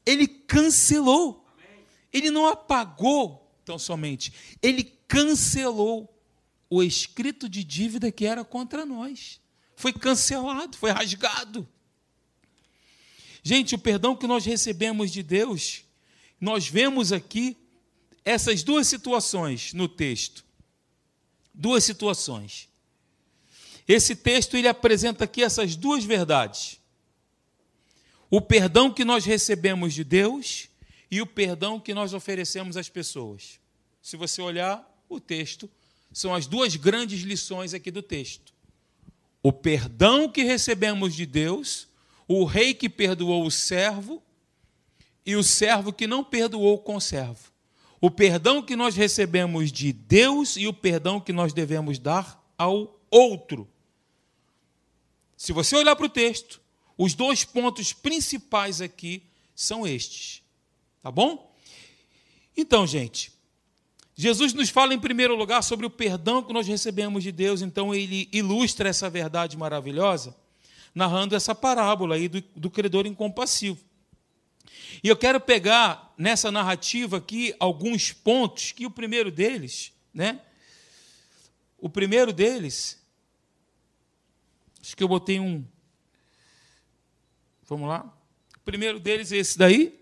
Ele 0.06 0.26
cancelou. 0.26 1.46
Ele 2.14 2.32
não 2.32 2.48
apagou 2.48 3.54
tão 3.66 3.78
somente. 3.78 4.32
Ele 4.62 4.86
cancelou 5.06 6.18
o 6.70 6.82
escrito 6.82 7.50
de 7.50 7.62
dívida 7.62 8.10
que 8.10 8.26
era 8.26 8.46
contra 8.46 8.86
nós. 8.86 9.42
Foi 9.76 9.92
cancelado, 9.92 10.78
foi 10.78 10.92
rasgado. 10.92 11.68
Gente, 13.44 13.76
o 13.76 13.80
perdão 13.80 14.16
que 14.16 14.28
nós 14.28 14.46
recebemos 14.46 15.12
de 15.12 15.22
Deus, 15.22 15.84
nós 16.40 16.70
vemos 16.70 17.12
aqui 17.12 17.58
essas 18.26 18.64
duas 18.64 18.88
situações 18.88 19.74
no 19.74 19.88
texto 19.88 20.44
duas 21.54 21.84
situações. 21.84 22.68
Esse 23.88 24.16
texto 24.16 24.58
ele 24.58 24.68
apresenta 24.68 25.26
aqui 25.26 25.44
essas 25.44 25.76
duas 25.76 26.04
verdades: 26.04 26.80
o 28.30 28.42
perdão 28.42 28.92
que 28.92 29.06
nós 29.06 29.26
recebemos 29.26 29.94
de 29.94 30.04
Deus 30.04 30.70
e 31.12 31.22
o 31.22 31.28
perdão 31.28 31.80
que 31.80 31.94
nós 31.94 32.14
oferecemos 32.14 32.76
às 32.76 32.90
pessoas. 32.90 33.60
Se 34.02 34.18
você 34.18 34.42
olhar 34.42 34.90
o 35.08 35.20
texto, 35.20 35.70
são 36.12 36.34
as 36.34 36.48
duas 36.48 36.76
grandes 36.76 37.22
lições 37.22 37.74
aqui 37.74 37.92
do 37.92 38.02
texto. 38.02 38.54
O 39.42 39.52
perdão 39.52 40.30
que 40.30 40.44
recebemos 40.44 41.14
de 41.14 41.26
Deus, 41.26 41.88
o 42.28 42.46
rei 42.46 42.74
que 42.74 42.90
perdoou 42.90 43.46
o 43.46 43.52
servo 43.52 44.24
e 45.26 45.36
o 45.36 45.44
servo 45.44 45.92
que 45.92 46.08
não 46.08 46.24
perdoou 46.24 46.76
o 46.76 46.80
conservo 46.80 47.53
o 48.04 48.12
perdão 48.12 48.62
que 48.62 48.76
nós 48.76 48.98
recebemos 48.98 49.72
de 49.72 49.94
Deus 49.94 50.58
e 50.58 50.68
o 50.68 50.74
perdão 50.74 51.22
que 51.22 51.32
nós 51.32 51.54
devemos 51.54 51.98
dar 51.98 52.38
ao 52.58 53.00
outro. 53.10 53.66
Se 55.38 55.54
você 55.54 55.78
olhar 55.78 55.96
para 55.96 56.08
o 56.08 56.10
texto, 56.10 56.60
os 56.98 57.14
dois 57.14 57.46
pontos 57.46 57.94
principais 57.94 58.82
aqui 58.82 59.24
são 59.56 59.88
estes. 59.88 60.44
Tá 61.02 61.10
bom? 61.10 61.56
Então, 62.58 62.86
gente, 62.86 63.32
Jesus 64.14 64.54
nos 64.54 64.70
fala 64.70 64.94
em 64.94 65.00
primeiro 65.00 65.34
lugar 65.38 65.64
sobre 65.64 65.86
o 65.86 65.90
perdão 65.90 66.44
que 66.44 66.52
nós 66.52 66.68
recebemos 66.68 67.24
de 67.24 67.32
Deus, 67.32 67.62
então 67.62 67.96
ele 67.96 68.28
ilustra 68.34 68.90
essa 68.90 69.10
verdade 69.10 69.56
maravilhosa, 69.56 70.36
narrando 70.94 71.38
essa 71.38 71.56
parábola 71.56 72.16
aí 72.16 72.28
do, 72.28 72.44
do 72.54 72.70
credor 72.70 73.08
incompassivo. 73.08 73.80
E 75.02 75.08
eu 75.08 75.16
quero 75.16 75.40
pegar 75.40 76.14
nessa 76.18 76.52
narrativa 76.52 77.18
aqui 77.18 77.56
alguns 77.60 78.12
pontos 78.12 78.72
que 78.72 78.86
o 78.86 78.92
primeiro 78.92 79.32
deles, 79.32 79.94
né? 80.14 80.42
O 81.78 81.90
primeiro 81.90 82.34
deles 82.34 83.02
Acho 84.84 84.98
que 84.98 85.04
eu 85.04 85.08
botei 85.08 85.40
um. 85.40 85.64
Vamos 87.70 87.88
lá? 87.88 88.14
O 88.58 88.60
primeiro 88.60 89.00
deles 89.00 89.32
é 89.32 89.38
esse 89.38 89.58
daí. 89.58 89.98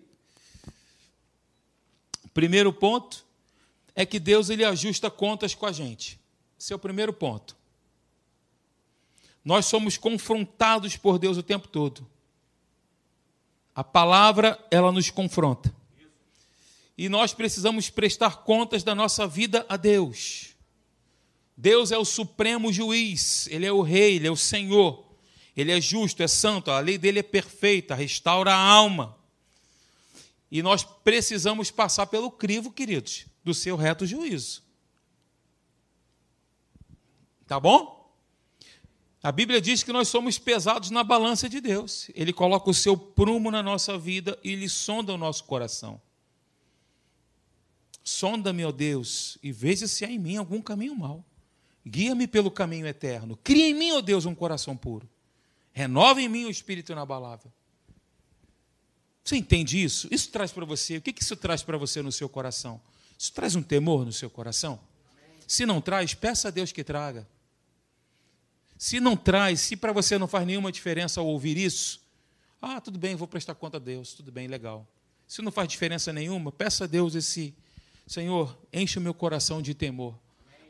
O 2.25 2.29
primeiro 2.29 2.73
ponto 2.73 3.23
é 3.93 4.07
que 4.07 4.19
Deus 4.19 4.49
ele 4.49 4.65
ajusta 4.65 5.11
contas 5.11 5.53
com 5.53 5.67
a 5.67 5.71
gente. 5.71 6.19
Esse 6.59 6.73
é 6.73 6.75
o 6.75 6.79
primeiro 6.79 7.13
ponto. 7.13 7.55
Nós 9.45 9.67
somos 9.67 9.97
confrontados 9.97 10.97
por 10.97 11.19
Deus 11.19 11.37
o 11.37 11.43
tempo 11.43 11.67
todo. 11.67 12.07
A 13.75 13.83
palavra, 13.83 14.59
ela 14.69 14.91
nos 14.91 15.09
confronta. 15.09 15.73
E 16.97 17.07
nós 17.09 17.33
precisamos 17.33 17.89
prestar 17.89 18.43
contas 18.43 18.83
da 18.83 18.93
nossa 18.93 19.25
vida 19.25 19.65
a 19.69 19.77
Deus. 19.77 20.55
Deus 21.55 21.91
é 21.91 21.97
o 21.97 22.05
supremo 22.05 22.71
juiz, 22.71 23.47
Ele 23.47 23.65
é 23.65 23.71
o 23.71 23.81
rei, 23.81 24.15
Ele 24.15 24.27
é 24.27 24.31
o 24.31 24.35
Senhor. 24.35 25.05
Ele 25.55 25.71
é 25.71 25.81
justo, 25.81 26.23
é 26.23 26.27
santo, 26.27 26.71
a 26.71 26.79
lei 26.79 26.97
dele 26.97 27.19
é 27.19 27.23
perfeita, 27.23 27.93
restaura 27.93 28.53
a 28.53 28.57
alma. 28.57 29.17
E 30.49 30.61
nós 30.61 30.83
precisamos 30.83 31.71
passar 31.71 32.07
pelo 32.07 32.31
crivo, 32.31 32.71
queridos, 32.71 33.25
do 33.43 33.53
seu 33.53 33.75
reto 33.75 34.05
juízo. 34.05 34.63
Tá 37.47 37.59
bom? 37.59 38.00
A 39.23 39.31
Bíblia 39.31 39.61
diz 39.61 39.83
que 39.83 39.93
nós 39.93 40.07
somos 40.07 40.39
pesados 40.39 40.89
na 40.89 41.03
balança 41.03 41.47
de 41.47 41.61
Deus. 41.61 42.09
Ele 42.15 42.33
coloca 42.33 42.69
o 42.69 42.73
seu 42.73 42.97
prumo 42.97 43.51
na 43.51 43.61
nossa 43.61 43.97
vida 43.97 44.37
e 44.43 44.51
ele 44.51 44.67
sonda 44.67 45.13
o 45.13 45.17
nosso 45.17 45.43
coração. 45.43 46.01
Sonda-me, 48.03 48.65
ó 48.65 48.71
Deus, 48.71 49.37
e 49.43 49.51
veja 49.51 49.87
se 49.87 50.03
há 50.03 50.09
em 50.09 50.17
mim 50.17 50.37
algum 50.37 50.59
caminho 50.59 50.95
mau. 50.95 51.23
Guia-me 51.85 52.27
pelo 52.27 52.49
caminho 52.49 52.87
eterno. 52.87 53.37
Cria 53.43 53.69
em 53.69 53.75
mim, 53.75 53.91
ó 53.91 54.01
Deus, 54.01 54.25
um 54.25 54.33
coração 54.33 54.75
puro. 54.75 55.07
Renova 55.71 56.19
em 56.19 56.27
mim 56.27 56.45
o 56.45 56.49
espírito 56.49 56.91
inabalável. 56.91 57.51
Você 59.23 59.37
entende 59.37 59.81
isso? 59.81 60.07
Isso 60.09 60.31
traz 60.31 60.51
para 60.51 60.65
você. 60.65 60.97
O 60.97 61.01
que 61.01 61.13
isso 61.21 61.35
traz 61.35 61.61
para 61.61 61.77
você 61.77 62.01
no 62.01 62.11
seu 62.11 62.27
coração? 62.27 62.81
Isso 63.17 63.31
traz 63.33 63.55
um 63.55 63.61
temor 63.61 64.03
no 64.03 64.11
seu 64.11 64.31
coração? 64.31 64.79
Se 65.47 65.63
não 65.63 65.79
traz, 65.79 66.15
peça 66.15 66.47
a 66.47 66.51
Deus 66.51 66.71
que 66.71 66.83
traga. 66.83 67.27
Se 68.81 68.99
não 68.99 69.15
traz, 69.15 69.59
se 69.61 69.77
para 69.77 69.93
você 69.93 70.17
não 70.17 70.27
faz 70.27 70.43
nenhuma 70.43 70.71
diferença 70.71 71.19
ao 71.19 71.27
ouvir 71.27 71.55
isso, 71.55 72.01
ah, 72.59 72.81
tudo 72.81 72.97
bem, 72.97 73.15
vou 73.15 73.27
prestar 73.27 73.53
conta 73.53 73.77
a 73.77 73.79
Deus, 73.79 74.13
tudo 74.13 74.31
bem, 74.31 74.47
legal. 74.47 74.87
Se 75.27 75.39
não 75.43 75.51
faz 75.51 75.67
diferença 75.67 76.11
nenhuma, 76.11 76.51
peça 76.51 76.85
a 76.85 76.87
Deus 76.87 77.13
esse, 77.13 77.53
Senhor, 78.07 78.57
enche 78.73 78.97
o 78.97 79.01
meu 79.01 79.13
coração 79.13 79.61
de 79.61 79.75
temor, 79.75 80.17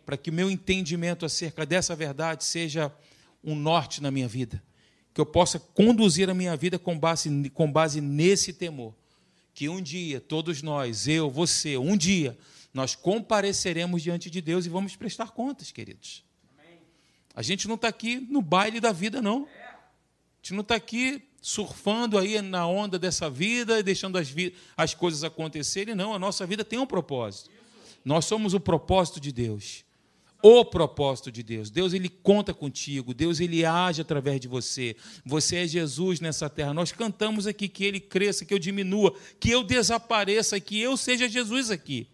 para 0.05 0.17
que 0.17 0.29
o 0.29 0.33
meu 0.33 0.51
entendimento 0.51 1.25
acerca 1.25 1.65
dessa 1.65 1.95
verdade 1.95 2.43
seja 2.43 2.93
um 3.41 3.55
norte 3.55 4.01
na 4.01 4.11
minha 4.11 4.27
vida, 4.27 4.61
que 5.13 5.21
eu 5.21 5.25
possa 5.25 5.57
conduzir 5.57 6.29
a 6.29 6.33
minha 6.33 6.57
vida 6.57 6.77
com 6.77 6.99
base, 6.99 7.49
com 7.51 7.71
base 7.71 8.01
nesse 8.01 8.51
temor. 8.51 8.93
Que 9.53 9.69
um 9.69 9.81
dia, 9.81 10.19
todos 10.19 10.61
nós, 10.61 11.07
eu, 11.07 11.31
você, 11.31 11.77
um 11.77 11.95
dia, 11.95 12.37
nós 12.73 12.93
compareceremos 12.93 14.03
diante 14.03 14.29
de 14.29 14.41
Deus 14.41 14.65
e 14.65 14.69
vamos 14.69 14.97
prestar 14.97 15.31
contas, 15.31 15.71
queridos. 15.71 16.29
A 17.35 17.41
gente 17.41 17.67
não 17.67 17.75
está 17.75 17.87
aqui 17.87 18.19
no 18.29 18.41
baile 18.41 18.79
da 18.79 18.91
vida, 18.91 19.21
não. 19.21 19.43
A 19.43 20.37
gente 20.41 20.53
não 20.53 20.61
está 20.61 20.75
aqui 20.75 21.23
surfando 21.41 22.17
aí 22.17 22.39
na 22.41 22.67
onda 22.67 22.99
dessa 22.99 23.29
vida 23.29 23.81
deixando 23.81 24.17
as, 24.17 24.33
as 24.77 24.93
coisas 24.93 25.23
acontecerem. 25.23 25.95
Não, 25.95 26.13
a 26.13 26.19
nossa 26.19 26.45
vida 26.45 26.63
tem 26.63 26.77
um 26.77 26.85
propósito. 26.85 27.49
Nós 28.05 28.25
somos 28.25 28.53
o 28.53 28.59
propósito 28.59 29.19
de 29.19 29.31
Deus. 29.31 29.83
O 30.43 30.65
propósito 30.65 31.31
de 31.31 31.43
Deus. 31.43 31.69
Deus 31.69 31.93
ele 31.93 32.09
conta 32.09 32.53
contigo, 32.53 33.13
Deus 33.13 33.39
ele 33.39 33.63
age 33.63 34.01
através 34.01 34.39
de 34.39 34.47
você. 34.47 34.95
Você 35.23 35.57
é 35.57 35.67
Jesus 35.67 36.19
nessa 36.19 36.49
terra. 36.49 36.73
Nós 36.73 36.91
cantamos 36.91 37.45
aqui 37.45 37.67
que 37.67 37.83
ele 37.83 37.99
cresça, 37.99 38.43
que 38.43 38.53
eu 38.53 38.59
diminua, 38.59 39.15
que 39.39 39.51
eu 39.51 39.63
desapareça, 39.63 40.59
que 40.59 40.79
eu 40.79 40.97
seja 40.97 41.29
Jesus 41.29 41.69
aqui. 41.69 42.07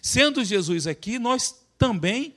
Sendo 0.00 0.44
Jesus 0.44 0.86
aqui, 0.86 1.18
nós 1.18 1.56
também 1.76 2.36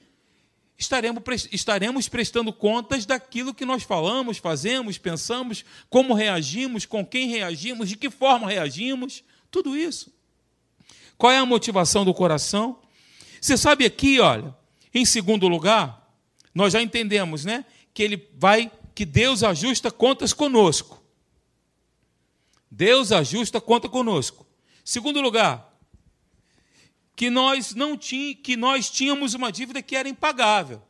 estaremos, 0.77 1.23
estaremos 1.51 2.09
prestando 2.09 2.51
contas 2.51 3.05
daquilo 3.05 3.53
que 3.53 3.65
nós 3.65 3.83
falamos, 3.83 4.37
fazemos, 4.37 4.97
pensamos, 4.97 5.63
como 5.89 6.13
reagimos, 6.13 6.85
com 6.85 7.05
quem 7.05 7.29
reagimos, 7.29 7.89
de 7.89 7.95
que 7.95 8.09
forma 8.09 8.47
reagimos, 8.47 9.23
tudo 9.49 9.75
isso. 9.75 10.13
Qual 11.17 11.31
é 11.31 11.37
a 11.37 11.45
motivação 11.45 12.03
do 12.03 12.13
coração? 12.13 12.79
Você 13.39 13.57
sabe 13.57 13.85
aqui, 13.85 14.19
olha, 14.19 14.55
em 14.93 15.05
segundo 15.05 15.47
lugar, 15.47 16.11
nós 16.53 16.73
já 16.73 16.81
entendemos, 16.81 17.45
né, 17.45 17.65
que 17.93 18.03
ele 18.03 18.29
vai 18.37 18.71
que 18.93 19.05
Deus 19.05 19.43
ajusta 19.43 19.91
contas 19.91 20.31
conosco. 20.31 21.03
Deus 22.71 23.11
ajusta 23.11 23.59
conta 23.59 23.89
conosco. 23.89 24.45
Segundo 24.83 25.19
lugar, 25.21 25.74
que 27.15 27.29
nós 27.29 27.73
não 27.73 27.97
tínhamos, 27.97 28.41
que 28.43 28.57
nós 28.57 28.89
tínhamos 28.89 29.33
uma 29.33 29.51
dívida 29.51 29.81
que 29.81 29.95
era 29.95 30.09
impagável. 30.09 30.81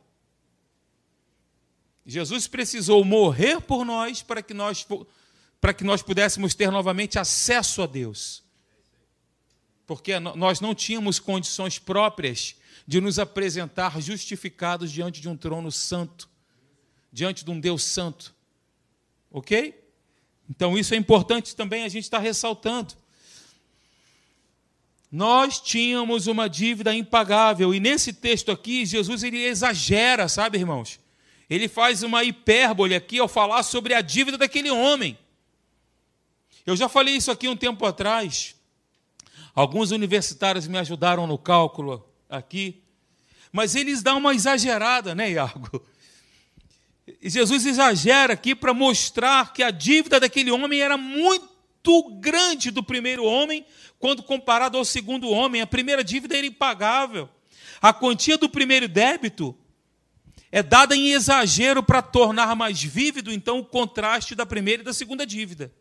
Jesus 2.04 2.46
precisou 2.46 3.04
morrer 3.04 3.60
por 3.60 3.84
nós 3.84 4.22
para 4.22 4.42
que 4.42 4.54
nós 4.54 4.86
para 5.60 5.72
que 5.72 5.84
nós 5.84 6.02
pudéssemos 6.02 6.54
ter 6.54 6.70
novamente 6.70 7.18
acesso 7.18 7.82
a 7.82 7.86
Deus. 7.86 8.44
Porque 9.86 10.18
nós 10.18 10.60
não 10.60 10.74
tínhamos 10.74 11.18
condições 11.18 11.78
próprias 11.78 12.56
de 12.86 13.00
nos 13.00 13.18
apresentar 13.18 14.00
justificados 14.00 14.92
diante 14.92 15.20
de 15.20 15.28
um 15.28 15.36
trono 15.36 15.72
santo, 15.72 16.28
diante 17.12 17.44
de 17.44 17.50
um 17.50 17.58
Deus 17.58 17.82
santo. 17.82 18.34
OK? 19.30 19.82
Então 20.48 20.76
isso 20.76 20.94
é 20.94 20.96
importante 20.96 21.56
também 21.56 21.84
a 21.84 21.88
gente 21.88 22.04
estar 22.04 22.18
ressaltando. 22.18 22.94
Nós 25.10 25.60
tínhamos 25.60 26.26
uma 26.26 26.48
dívida 26.48 26.94
impagável 26.94 27.74
e 27.74 27.80
nesse 27.80 28.12
texto 28.12 28.50
aqui 28.50 28.84
Jesus 28.84 29.22
ele 29.22 29.42
exagera, 29.44 30.28
sabe, 30.28 30.58
irmãos? 30.58 30.98
Ele 31.48 31.68
faz 31.68 32.02
uma 32.02 32.24
hipérbole 32.24 32.94
aqui 32.94 33.18
ao 33.18 33.28
falar 33.28 33.62
sobre 33.62 33.94
a 33.94 34.00
dívida 34.00 34.36
daquele 34.36 34.70
homem. 34.70 35.16
Eu 36.64 36.76
já 36.76 36.88
falei 36.88 37.16
isso 37.16 37.30
aqui 37.30 37.48
um 37.48 37.56
tempo 37.56 37.86
atrás. 37.86 38.56
Alguns 39.54 39.92
universitários 39.92 40.66
me 40.66 40.76
ajudaram 40.76 41.26
no 41.26 41.38
cálculo 41.38 42.06
aqui, 42.28 42.82
mas 43.52 43.74
eles 43.74 44.02
dão 44.02 44.18
uma 44.18 44.34
exagerada, 44.34 45.14
né, 45.14 45.30
Iago? 45.30 45.82
Jesus 47.22 47.64
exagera 47.64 48.32
aqui 48.32 48.54
para 48.54 48.74
mostrar 48.74 49.52
que 49.52 49.62
a 49.62 49.70
dívida 49.70 50.18
daquele 50.18 50.50
homem 50.50 50.80
era 50.80 50.96
muito 51.86 52.02
grande 52.18 52.70
do 52.70 52.82
primeiro 52.82 53.24
homem 53.24 53.64
quando 53.98 54.22
comparado 54.22 54.76
ao 54.76 54.84
segundo 54.84 55.28
homem. 55.30 55.62
A 55.62 55.66
primeira 55.66 56.02
dívida 56.02 56.36
era 56.36 56.46
impagável. 56.46 57.28
A 57.80 57.92
quantia 57.92 58.36
do 58.36 58.48
primeiro 58.48 58.88
débito 58.88 59.56
é 60.50 60.62
dada 60.62 60.96
em 60.96 61.12
exagero 61.12 61.82
para 61.82 62.02
tornar 62.02 62.54
mais 62.56 62.82
vívido, 62.82 63.32
então, 63.32 63.58
o 63.58 63.64
contraste 63.64 64.34
da 64.34 64.46
primeira 64.46 64.82
e 64.82 64.84
da 64.84 64.92
segunda 64.92 65.26
dívida. 65.26 65.72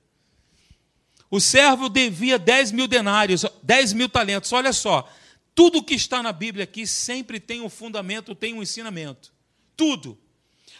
O 1.29 1.39
servo 1.39 1.89
devia 1.89 2.37
10 2.37 2.71
mil 2.71 2.87
denários, 2.87 3.45
10 3.63 3.93
mil 3.93 4.09
talentos. 4.09 4.51
Olha 4.53 4.73
só, 4.73 5.09
tudo 5.53 5.83
que 5.83 5.95
está 5.95 6.21
na 6.21 6.31
Bíblia 6.31 6.65
aqui 6.65 6.85
sempre 6.85 7.39
tem 7.39 7.61
um 7.61 7.69
fundamento, 7.69 8.35
tem 8.35 8.53
um 8.53 8.61
ensinamento. 8.61 9.33
Tudo. 9.75 10.17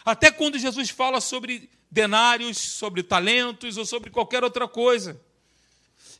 Até 0.04 0.30
quando 0.30 0.58
Jesus 0.58 0.90
fala 0.90 1.20
sobre 1.20 1.68
denários, 1.90 2.58
sobre 2.58 3.02
talentos 3.02 3.76
ou 3.76 3.86
sobre 3.86 4.10
qualquer 4.10 4.44
outra 4.44 4.66
coisa 4.66 5.20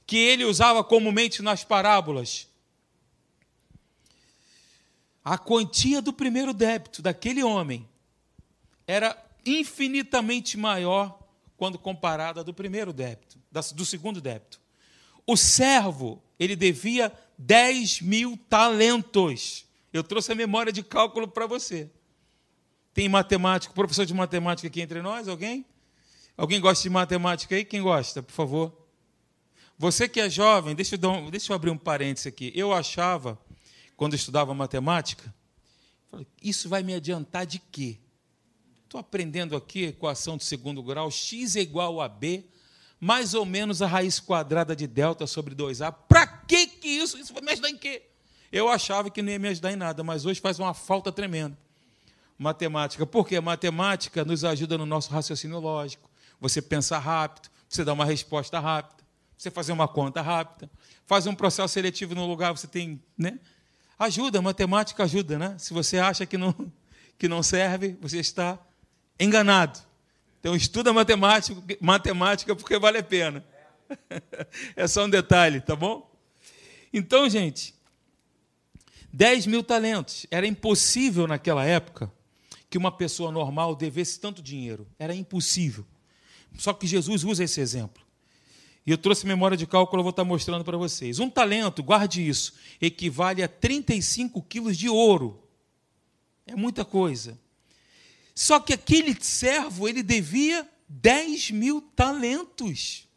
que 0.06 0.16
ele 0.16 0.44
usava 0.44 0.84
comumente 0.84 1.42
nas 1.42 1.64
parábolas. 1.64 2.48
A 5.24 5.36
quantia 5.36 6.00
do 6.00 6.12
primeiro 6.12 6.54
débito 6.54 7.02
daquele 7.02 7.42
homem 7.42 7.88
era 8.86 9.20
infinitamente 9.44 10.56
maior 10.56 11.18
quando 11.56 11.78
comparada 11.78 12.44
do 12.44 12.54
primeiro 12.54 12.92
débito, 12.92 13.38
do 13.74 13.84
segundo 13.84 14.20
débito. 14.20 14.60
O 15.26 15.36
servo, 15.36 16.22
ele 16.38 16.54
devia 16.54 17.12
10 17.36 18.02
mil 18.02 18.38
talentos. 18.48 19.66
Eu 19.92 20.04
trouxe 20.04 20.30
a 20.30 20.36
memória 20.36 20.72
de 20.72 20.82
cálculo 20.84 21.26
para 21.26 21.46
você. 21.46 21.90
Tem 22.96 23.10
matemático, 23.10 23.74
professor 23.74 24.06
de 24.06 24.14
matemática 24.14 24.68
aqui 24.68 24.80
entre 24.80 25.02
nós? 25.02 25.28
Alguém? 25.28 25.66
Alguém 26.34 26.58
gosta 26.58 26.82
de 26.82 26.88
matemática 26.88 27.54
aí? 27.54 27.62
Quem 27.62 27.82
gosta, 27.82 28.22
por 28.22 28.32
favor? 28.32 28.88
Você 29.76 30.08
que 30.08 30.18
é 30.18 30.30
jovem, 30.30 30.74
deixa 30.74 30.96
eu, 30.96 31.10
um, 31.10 31.28
deixa 31.28 31.52
eu 31.52 31.56
abrir 31.56 31.68
um 31.68 31.76
parênteses 31.76 32.26
aqui. 32.26 32.50
Eu 32.54 32.72
achava, 32.72 33.38
quando 33.98 34.14
eu 34.14 34.16
estudava 34.16 34.54
matemática, 34.54 35.34
isso 36.40 36.70
vai 36.70 36.82
me 36.82 36.94
adiantar 36.94 37.44
de 37.44 37.58
quê? 37.58 37.98
Estou 38.84 38.98
aprendendo 38.98 39.54
aqui 39.54 39.84
equação 39.84 40.38
de 40.38 40.44
segundo 40.46 40.82
grau, 40.82 41.10
x 41.10 41.54
é 41.54 41.60
igual 41.60 42.00
a 42.00 42.08
b, 42.08 42.46
mais 42.98 43.34
ou 43.34 43.44
menos 43.44 43.82
a 43.82 43.86
raiz 43.86 44.18
quadrada 44.18 44.74
de 44.74 44.86
delta 44.86 45.26
sobre 45.26 45.54
2a. 45.54 45.92
Para 46.08 46.26
que 46.26 46.70
isso? 46.82 47.18
Isso 47.18 47.34
vai 47.34 47.42
me 47.42 47.52
ajudar 47.52 47.68
em 47.68 47.76
quê? 47.76 48.04
Eu 48.50 48.70
achava 48.70 49.10
que 49.10 49.20
não 49.20 49.32
ia 49.32 49.38
me 49.38 49.48
ajudar 49.48 49.70
em 49.70 49.76
nada, 49.76 50.02
mas 50.02 50.24
hoje 50.24 50.40
faz 50.40 50.58
uma 50.58 50.72
falta 50.72 51.12
tremenda. 51.12 51.65
Matemática. 52.38 53.06
Porque 53.06 53.40
matemática 53.40 54.24
nos 54.24 54.44
ajuda 54.44 54.76
no 54.76 54.86
nosso 54.86 55.10
raciocínio 55.10 55.58
lógico. 55.58 56.10
Você 56.40 56.60
pensa 56.60 56.98
rápido, 56.98 57.48
você 57.68 57.84
dá 57.84 57.92
uma 57.92 58.04
resposta 58.04 58.60
rápida, 58.60 59.02
você 59.36 59.50
fazer 59.50 59.72
uma 59.72 59.88
conta 59.88 60.20
rápida, 60.20 60.70
fazer 61.06 61.28
um 61.28 61.34
processo 61.34 61.72
seletivo 61.72 62.14
no 62.14 62.26
lugar, 62.26 62.52
você 62.52 62.66
tem. 62.66 63.02
Né? 63.16 63.38
Ajuda, 63.98 64.42
matemática 64.42 65.04
ajuda, 65.04 65.38
né? 65.38 65.56
Se 65.58 65.72
você 65.72 65.98
acha 65.98 66.26
que 66.26 66.36
não, 66.36 66.54
que 67.18 67.28
não 67.28 67.42
serve, 67.42 67.96
você 68.00 68.18
está 68.18 68.58
enganado. 69.18 69.78
Então 70.40 70.54
estuda 70.54 70.92
matemática, 70.92 71.60
matemática 71.80 72.54
porque 72.54 72.78
vale 72.78 72.98
a 72.98 73.02
pena. 73.02 73.44
É 74.74 74.88
só 74.88 75.04
um 75.04 75.10
detalhe, 75.10 75.60
tá 75.60 75.76
bom? 75.76 76.10
Então, 76.92 77.28
gente, 77.28 77.72
10 79.12 79.46
mil 79.46 79.62
talentos. 79.62 80.26
Era 80.30 80.46
impossível 80.46 81.26
naquela 81.26 81.64
época 81.64 82.12
que 82.68 82.78
uma 82.78 82.90
pessoa 82.90 83.30
normal 83.30 83.74
devesse 83.74 84.18
tanto 84.18 84.42
dinheiro. 84.42 84.86
Era 84.98 85.14
impossível. 85.14 85.86
Só 86.58 86.72
que 86.72 86.86
Jesus 86.86 87.24
usa 87.24 87.44
esse 87.44 87.60
exemplo. 87.60 88.04
E 88.86 88.90
eu 88.90 88.98
trouxe 88.98 89.26
memória 89.26 89.56
de 89.56 89.66
cálculo, 89.66 90.00
eu 90.00 90.04
vou 90.04 90.10
estar 90.10 90.24
mostrando 90.24 90.64
para 90.64 90.76
vocês. 90.76 91.18
Um 91.18 91.28
talento, 91.28 91.82
guarde 91.82 92.26
isso, 92.26 92.54
equivale 92.80 93.42
a 93.42 93.48
35 93.48 94.40
quilos 94.42 94.78
de 94.78 94.88
ouro. 94.88 95.42
É 96.46 96.54
muita 96.54 96.84
coisa. 96.84 97.38
Só 98.32 98.60
que 98.60 98.72
aquele 98.72 99.16
servo, 99.20 99.88
ele 99.88 100.02
devia 100.02 100.68
10 100.88 101.50
mil 101.50 101.80
talentos. 101.80 103.08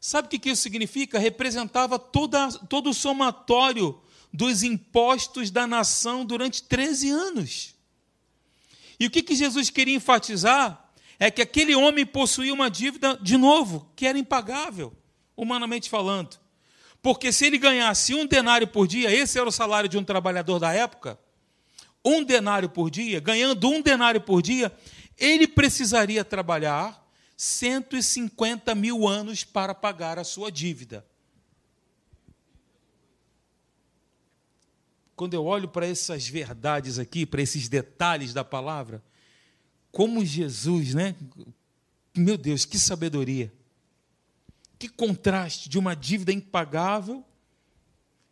Sabe 0.00 0.28
o 0.28 0.38
que 0.38 0.50
isso 0.50 0.62
significa? 0.62 1.18
Representava 1.18 1.98
toda, 1.98 2.52
todo 2.68 2.90
o 2.90 2.94
somatório 2.94 4.00
dos 4.32 4.62
impostos 4.62 5.50
da 5.50 5.66
nação 5.66 6.24
durante 6.24 6.62
13 6.62 7.10
anos. 7.10 7.73
E 8.98 9.06
o 9.06 9.10
que, 9.10 9.22
que 9.22 9.34
Jesus 9.34 9.70
queria 9.70 9.94
enfatizar 9.94 10.90
é 11.18 11.30
que 11.30 11.42
aquele 11.42 11.74
homem 11.74 12.04
possuía 12.04 12.52
uma 12.52 12.70
dívida, 12.70 13.18
de 13.20 13.36
novo, 13.36 13.90
que 13.94 14.06
era 14.06 14.18
impagável, 14.18 14.92
humanamente 15.36 15.88
falando. 15.88 16.38
Porque 17.02 17.32
se 17.32 17.46
ele 17.46 17.58
ganhasse 17.58 18.14
um 18.14 18.26
denário 18.26 18.66
por 18.66 18.86
dia, 18.86 19.12
esse 19.12 19.38
era 19.38 19.48
o 19.48 19.52
salário 19.52 19.88
de 19.88 19.98
um 19.98 20.04
trabalhador 20.04 20.58
da 20.58 20.72
época, 20.72 21.18
um 22.04 22.22
denário 22.22 22.68
por 22.68 22.90
dia, 22.90 23.20
ganhando 23.20 23.68
um 23.68 23.80
denário 23.80 24.20
por 24.20 24.42
dia, 24.42 24.72
ele 25.18 25.46
precisaria 25.46 26.24
trabalhar 26.24 27.02
150 27.36 28.74
mil 28.74 29.06
anos 29.06 29.44
para 29.44 29.74
pagar 29.74 30.18
a 30.18 30.24
sua 30.24 30.50
dívida. 30.50 31.04
Quando 35.16 35.34
eu 35.34 35.44
olho 35.44 35.68
para 35.68 35.86
essas 35.86 36.26
verdades 36.28 36.98
aqui, 36.98 37.24
para 37.24 37.42
esses 37.42 37.68
detalhes 37.68 38.32
da 38.32 38.44
palavra, 38.44 39.02
como 39.92 40.24
Jesus, 40.24 40.94
né? 40.94 41.14
Meu 42.16 42.36
Deus, 42.36 42.64
que 42.64 42.78
sabedoria. 42.78 43.52
Que 44.78 44.88
contraste 44.88 45.68
de 45.68 45.78
uma 45.78 45.94
dívida 45.94 46.32
impagável 46.32 47.24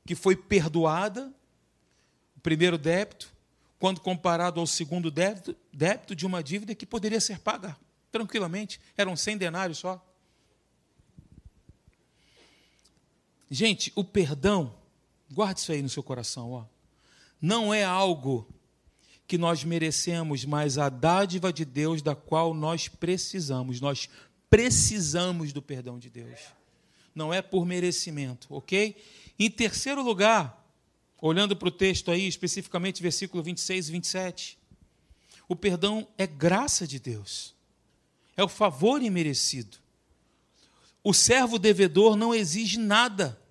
que 0.05 0.17
foi 0.17 0.35
perdoada, 0.35 1.33
o 2.37 2.41
primeiro 2.41 2.77
débito, 2.77 3.33
quando 3.79 4.01
comparado 4.01 4.59
ao 4.61 4.67
segundo 4.67 5.11
débito, 5.11 5.57
débito 5.73 6.15
de 6.17 6.27
uma 6.27 6.43
dívida 6.43 6.75
que 6.75 6.87
poderia 6.87 7.21
ser 7.21 7.39
paga 7.39 7.77
tranquilamente, 8.11 8.81
eram 8.97 9.17
100 9.17 9.39
denários 9.39 9.79
só. 9.79 10.05
Gente, 13.51 13.93
o 13.95 14.05
perdão, 14.05 14.75
guarde 15.31 15.61
isso 15.61 15.73
aí 15.73 15.83
no 15.83 15.89
seu 15.89 16.03
coração, 16.03 16.51
ó. 16.53 16.72
Não 17.43 17.75
é 17.75 17.83
algo 17.83 18.47
que 19.27 19.37
nós 19.37 19.65
merecemos, 19.65 20.45
mas 20.45 20.79
a 20.79 20.89
dádiva 20.89 21.53
de 21.53 21.65
Deus 21.65 22.01
da 22.01 22.15
qual 22.15 22.55
nós 22.55 22.87
precisamos. 22.87 23.81
Nós 23.81 24.09
precisamos 24.49 25.53
do 25.53 25.61
perdão 25.61 25.99
de 25.99 26.09
Deus. 26.09 26.39
Não 27.13 27.35
é 27.35 27.43
por 27.43 27.67
merecimento, 27.67 28.47
ok? 28.55 28.97
Em 29.39 29.51
terceiro 29.51 30.03
lugar, 30.03 30.65
olhando 31.21 31.57
para 31.57 31.69
o 31.69 31.73
texto 31.73 32.11
aí, 32.11 32.29
especificamente 32.29 33.03
versículo 33.03 33.43
26 33.43 33.89
e 33.89 33.93
27. 33.93 34.59
O 35.49 35.57
perdão 35.57 36.07
é 36.17 36.27
graça 36.27 36.87
de 36.87 36.99
Deus, 36.99 37.55
é 38.37 38.45
o 38.45 38.49
favor 38.49 39.03
imerecido. 39.03 39.79
O 41.03 41.13
servo 41.13 41.59
devedor 41.59 42.17
não 42.17 42.35
exige 42.35 42.79
nada, 42.79 43.42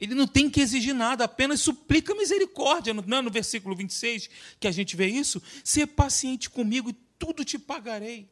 ele 0.00 0.14
não 0.14 0.26
tem 0.26 0.48
que 0.48 0.60
exigir 0.60 0.94
nada, 0.94 1.24
apenas 1.24 1.60
suplica 1.60 2.14
misericórdia. 2.14 2.94
Não 2.94 3.18
é 3.18 3.22
no 3.22 3.30
versículo 3.30 3.76
26 3.76 4.30
que 4.58 4.66
a 4.66 4.72
gente 4.72 4.96
vê 4.96 5.06
isso? 5.06 5.42
Ser 5.62 5.86
paciente 5.88 6.48
comigo 6.48 6.90
e 6.90 6.96
tudo 7.18 7.44
te 7.44 7.58
pagarei. 7.58 8.28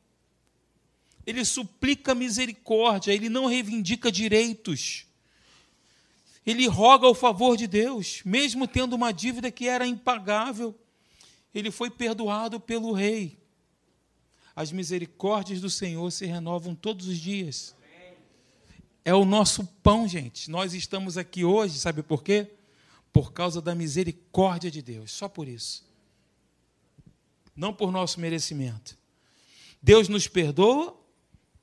Ele 1.27 1.45
suplica 1.45 2.15
misericórdia, 2.15 3.13
ele 3.13 3.29
não 3.29 3.47
reivindica 3.47 4.11
direitos 4.11 5.07
ele 6.51 6.67
roga 6.67 7.07
o 7.07 7.15
favor 7.15 7.59
de 7.59 7.67
Deus, 7.67 8.23
mesmo 8.25 8.67
tendo 8.67 8.97
uma 8.97 9.13
dívida 9.13 9.51
que 9.51 9.69
era 9.69 9.87
impagável. 9.87 10.75
Ele 11.55 11.71
foi 11.71 11.91
perdoado 11.91 12.59
pelo 12.59 12.93
rei. 12.93 13.39
As 14.57 14.73
misericórdias 14.73 15.61
do 15.61 15.69
Senhor 15.69 16.11
se 16.11 16.25
renovam 16.25 16.75
todos 16.75 17.07
os 17.07 17.19
dias. 17.19 17.77
É 19.05 19.15
o 19.15 19.25
nosso 19.25 19.65
pão, 19.83 20.07
gente. 20.07 20.51
Nós 20.51 20.75
estamos 20.75 21.17
aqui 21.17 21.45
hoje, 21.45 21.79
sabe 21.79 22.03
por 22.03 22.23
quê? 22.23 22.51
Por 23.13 23.33
causa 23.33 23.61
da 23.61 23.75
misericórdia 23.75 24.71
de 24.71 24.83
Deus, 24.83 25.13
só 25.13 25.29
por 25.29 25.49
isso. 25.49 25.87
Não 27.57 27.73
por 27.73 27.91
nosso 27.91 28.21
merecimento. 28.21 28.97
Deus 29.83 30.09
nos 30.09 30.29
perdoa, 30.29 30.97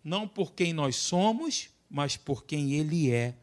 não 0.04 0.28
por 0.28 0.54
quem 0.54 0.74
nós 0.74 0.95
somos, 0.95 1.69
mas 1.89 2.17
por 2.17 2.43
quem 2.43 2.74
Ele 2.74 3.12
é. 3.12 3.36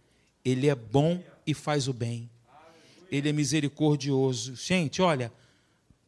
Ele 0.44 0.68
é 0.68 0.74
bom 0.74 1.22
e 1.46 1.55
faz 1.55 1.88
o 1.88 1.92
bem. 1.92 2.28
Ele 3.11 3.28
é 3.28 3.33
misericordioso. 3.33 4.57
Gente, 4.57 5.00
olha, 5.00 5.33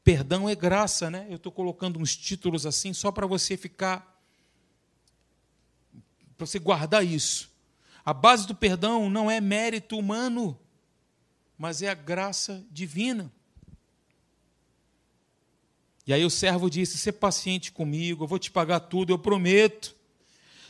perdão 0.02 0.48
é 0.48 0.54
graça, 0.54 1.10
né? 1.10 1.26
Eu 1.30 1.36
estou 1.36 1.52
colocando 1.52 1.98
uns 1.98 2.16
títulos 2.16 2.66
assim 2.66 2.92
só 2.92 3.12
para 3.12 3.26
você 3.26 3.56
ficar. 3.56 4.20
para 6.36 6.46
você 6.46 6.58
guardar 6.58 7.04
isso. 7.04 7.53
A 8.04 8.12
base 8.12 8.46
do 8.46 8.54
perdão 8.54 9.08
não 9.08 9.30
é 9.30 9.40
mérito 9.40 9.98
humano, 9.98 10.58
mas 11.56 11.80
é 11.80 11.88
a 11.88 11.94
graça 11.94 12.64
divina. 12.70 13.32
E 16.06 16.12
aí 16.12 16.24
o 16.24 16.30
servo 16.30 16.68
disse: 16.68 16.98
Ser 16.98 17.12
paciente 17.12 17.72
comigo, 17.72 18.24
eu 18.24 18.28
vou 18.28 18.38
te 18.38 18.50
pagar 18.50 18.80
tudo, 18.80 19.12
eu 19.12 19.18
prometo. 19.18 19.96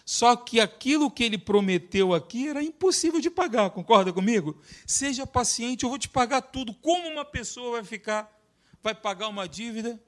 Só 0.04 0.36
que 0.36 0.60
aquilo 0.60 1.10
que 1.10 1.24
ele 1.24 1.38
prometeu 1.38 2.12
aqui 2.12 2.48
era 2.48 2.62
impossível 2.62 3.20
de 3.20 3.30
pagar, 3.30 3.70
concorda 3.70 4.12
comigo? 4.12 4.60
Seja 4.86 5.26
paciente, 5.26 5.84
eu 5.84 5.88
vou 5.88 5.98
te 5.98 6.08
pagar 6.08 6.42
tudo. 6.42 6.74
Como 6.74 7.08
uma 7.08 7.24
pessoa 7.24 7.72
vai 7.72 7.84
ficar, 7.84 8.30
vai 8.82 8.94
pagar 8.94 9.28
uma 9.28 9.48
dívida 9.48 9.98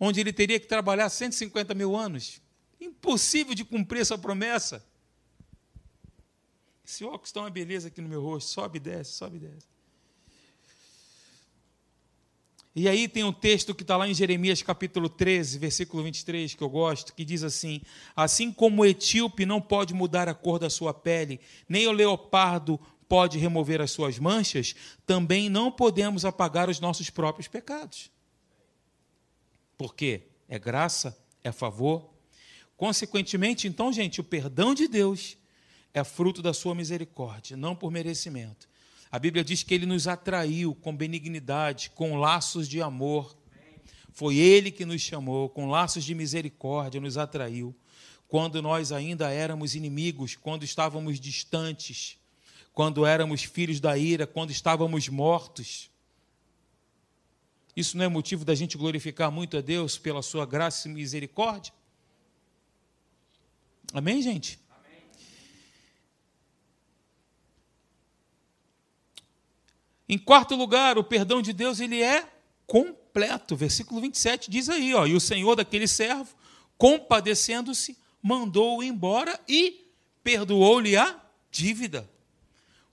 onde 0.00 0.20
ele 0.20 0.32
teria 0.32 0.58
que 0.58 0.66
trabalhar 0.66 1.08
150 1.08 1.72
mil 1.74 1.96
anos? 1.96 2.42
Impossível 2.80 3.54
de 3.54 3.64
cumprir 3.64 4.00
essa 4.00 4.18
promessa. 4.18 4.84
Esse 6.86 7.04
óculos 7.04 7.28
está 7.28 7.40
uma 7.40 7.50
beleza 7.50 7.88
aqui 7.88 8.00
no 8.00 8.08
meu 8.08 8.22
rosto, 8.22 8.50
sobe 8.50 8.76
e 8.76 8.80
desce, 8.80 9.12
sobe 9.12 9.36
e 9.36 9.40
desce. 9.40 9.74
E 12.76 12.88
aí 12.88 13.06
tem 13.06 13.22
um 13.22 13.32
texto 13.32 13.72
que 13.72 13.82
está 13.82 13.96
lá 13.96 14.08
em 14.08 14.12
Jeremias 14.12 14.60
capítulo 14.60 15.08
13, 15.08 15.58
versículo 15.58 16.02
23, 16.02 16.54
que 16.54 16.62
eu 16.62 16.68
gosto, 16.68 17.14
que 17.14 17.24
diz 17.24 17.44
assim: 17.44 17.80
Assim 18.16 18.52
como 18.52 18.82
o 18.82 18.86
etíope 18.86 19.46
não 19.46 19.60
pode 19.60 19.94
mudar 19.94 20.28
a 20.28 20.34
cor 20.34 20.58
da 20.58 20.68
sua 20.68 20.92
pele, 20.92 21.40
nem 21.68 21.86
o 21.86 21.92
leopardo 21.92 22.78
pode 23.08 23.38
remover 23.38 23.80
as 23.80 23.92
suas 23.92 24.18
manchas, 24.18 24.74
também 25.06 25.48
não 25.48 25.70
podemos 25.70 26.24
apagar 26.24 26.68
os 26.68 26.80
nossos 26.80 27.10
próprios 27.10 27.46
pecados. 27.46 28.10
Por 29.78 29.94
quê? 29.94 30.22
É 30.48 30.58
graça, 30.58 31.16
é 31.44 31.52
favor. 31.52 32.10
Consequentemente, 32.76 33.68
então, 33.68 33.92
gente, 33.92 34.20
o 34.20 34.24
perdão 34.24 34.74
de 34.74 34.88
Deus 34.88 35.36
é 35.94 36.02
fruto 36.02 36.42
da 36.42 36.52
sua 36.52 36.74
misericórdia, 36.74 37.56
não 37.56 37.76
por 37.76 37.92
merecimento. 37.92 38.68
A 39.12 39.18
Bíblia 39.18 39.44
diz 39.44 39.62
que 39.62 39.72
ele 39.72 39.86
nos 39.86 40.08
atraiu 40.08 40.74
com 40.74 40.94
benignidade, 40.94 41.90
com 41.90 42.16
laços 42.16 42.68
de 42.68 42.82
amor. 42.82 43.38
Foi 44.12 44.36
ele 44.36 44.72
que 44.72 44.84
nos 44.84 45.00
chamou, 45.00 45.48
com 45.48 45.70
laços 45.70 46.04
de 46.04 46.12
misericórdia, 46.12 47.00
nos 47.00 47.16
atraiu. 47.16 47.72
Quando 48.26 48.60
nós 48.60 48.90
ainda 48.90 49.30
éramos 49.30 49.76
inimigos, 49.76 50.34
quando 50.34 50.64
estávamos 50.64 51.20
distantes, 51.20 52.18
quando 52.72 53.06
éramos 53.06 53.44
filhos 53.44 53.78
da 53.78 53.96
ira, 53.96 54.26
quando 54.26 54.50
estávamos 54.50 55.08
mortos. 55.08 55.88
Isso 57.76 57.96
não 57.96 58.04
é 58.04 58.08
motivo 58.08 58.44
da 58.44 58.54
gente 58.54 58.76
glorificar 58.76 59.30
muito 59.30 59.56
a 59.56 59.60
Deus 59.60 59.96
pela 59.96 60.22
sua 60.22 60.44
graça 60.44 60.88
e 60.88 60.92
misericórdia? 60.92 61.72
Amém, 63.92 64.20
gente? 64.20 64.58
Em 70.14 70.18
quarto 70.18 70.54
lugar, 70.54 70.96
o 70.96 71.02
perdão 71.02 71.42
de 71.42 71.52
Deus 71.52 71.80
ele 71.80 72.00
é 72.00 72.22
com 72.66 72.94
completo. 73.14 73.54
Versículo 73.54 74.00
27 74.00 74.50
diz 74.50 74.68
aí, 74.68 74.92
ó, 74.92 75.06
e 75.06 75.14
o 75.14 75.20
Senhor 75.20 75.54
daquele 75.54 75.86
servo, 75.86 76.34
compadecendo-se, 76.76 77.96
mandou-o 78.20 78.82
embora 78.82 79.38
e 79.48 79.88
perdoou-lhe 80.24 80.96
a 80.96 81.20
dívida. 81.50 82.10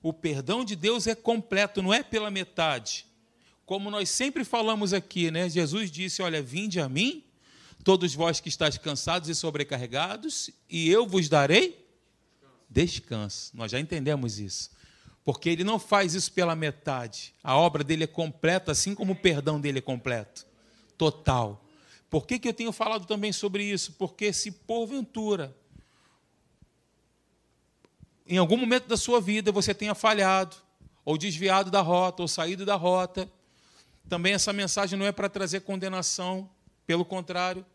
O 0.04 0.14
perdão 0.14 0.64
de 0.64 0.76
Deus 0.76 1.08
é 1.08 1.16
completo, 1.16 1.82
não 1.82 1.92
é 1.92 2.04
pela 2.04 2.30
metade. 2.30 3.06
Como 3.66 3.90
nós 3.90 4.10
sempre 4.10 4.44
falamos 4.44 4.94
aqui, 4.94 5.32
né? 5.32 5.50
Jesus 5.50 5.92
disse: 5.92 6.22
Olha, 6.22 6.42
vinde 6.42 6.80
a 6.80 6.90
mim, 6.90 7.24
todos 7.84 8.14
vós 8.14 8.40
que 8.40 8.50
estáis 8.50 8.78
cansados 8.78 9.30
e 9.30 9.36
sobrecarregados, 9.36 10.50
e 10.70 10.90
eu 10.90 11.08
vos 11.08 11.30
darei 11.30 11.88
descanso. 12.70 13.52
Nós 13.56 13.72
já 13.72 13.80
entendemos 13.80 14.40
isso. 14.40 14.72
Porque 15.24 15.50
ele 15.50 15.64
não 15.64 15.78
faz 15.78 16.14
isso 16.16 16.32
pela 16.32 16.56
metade. 16.56 17.34
A 17.44 17.56
obra 17.56 17.84
dele 17.84 18.06
é 18.06 18.08
completa, 18.08 18.72
assim 18.72 18.96
como 18.96 19.14
o 19.14 19.16
perdão 19.16 19.62
dele 19.62 19.80
é 19.80 19.82
completo. 19.82 20.46
Total. 20.98 21.64
Por 22.10 22.26
que, 22.26 22.40
que 22.40 22.48
eu 22.48 22.54
tenho 22.54 22.72
falado 22.72 23.06
também 23.06 23.32
sobre 23.32 23.64
isso? 23.64 23.94
Porque 23.94 24.34
se 24.34 24.52
porventura 24.52 25.56
em 28.32 28.38
algum 28.38 28.56
momento 28.56 28.88
da 28.88 28.96
sua 28.96 29.20
vida 29.20 29.52
você 29.52 29.74
tenha 29.74 29.94
falhado, 29.94 30.56
ou 31.04 31.18
desviado 31.18 31.70
da 31.70 31.82
rota, 31.82 32.22
ou 32.22 32.30
saído 32.30 32.66
da 32.66 32.76
rota, 32.76 33.30
também 34.08 34.34
essa 34.34 34.54
mensagem 34.54 34.98
não 34.98 35.06
é 35.06 35.12
para 35.12 35.28
trazer 35.28 35.62
condenação, 35.62 36.50
pelo 36.88 37.04
contrário, 37.04 37.66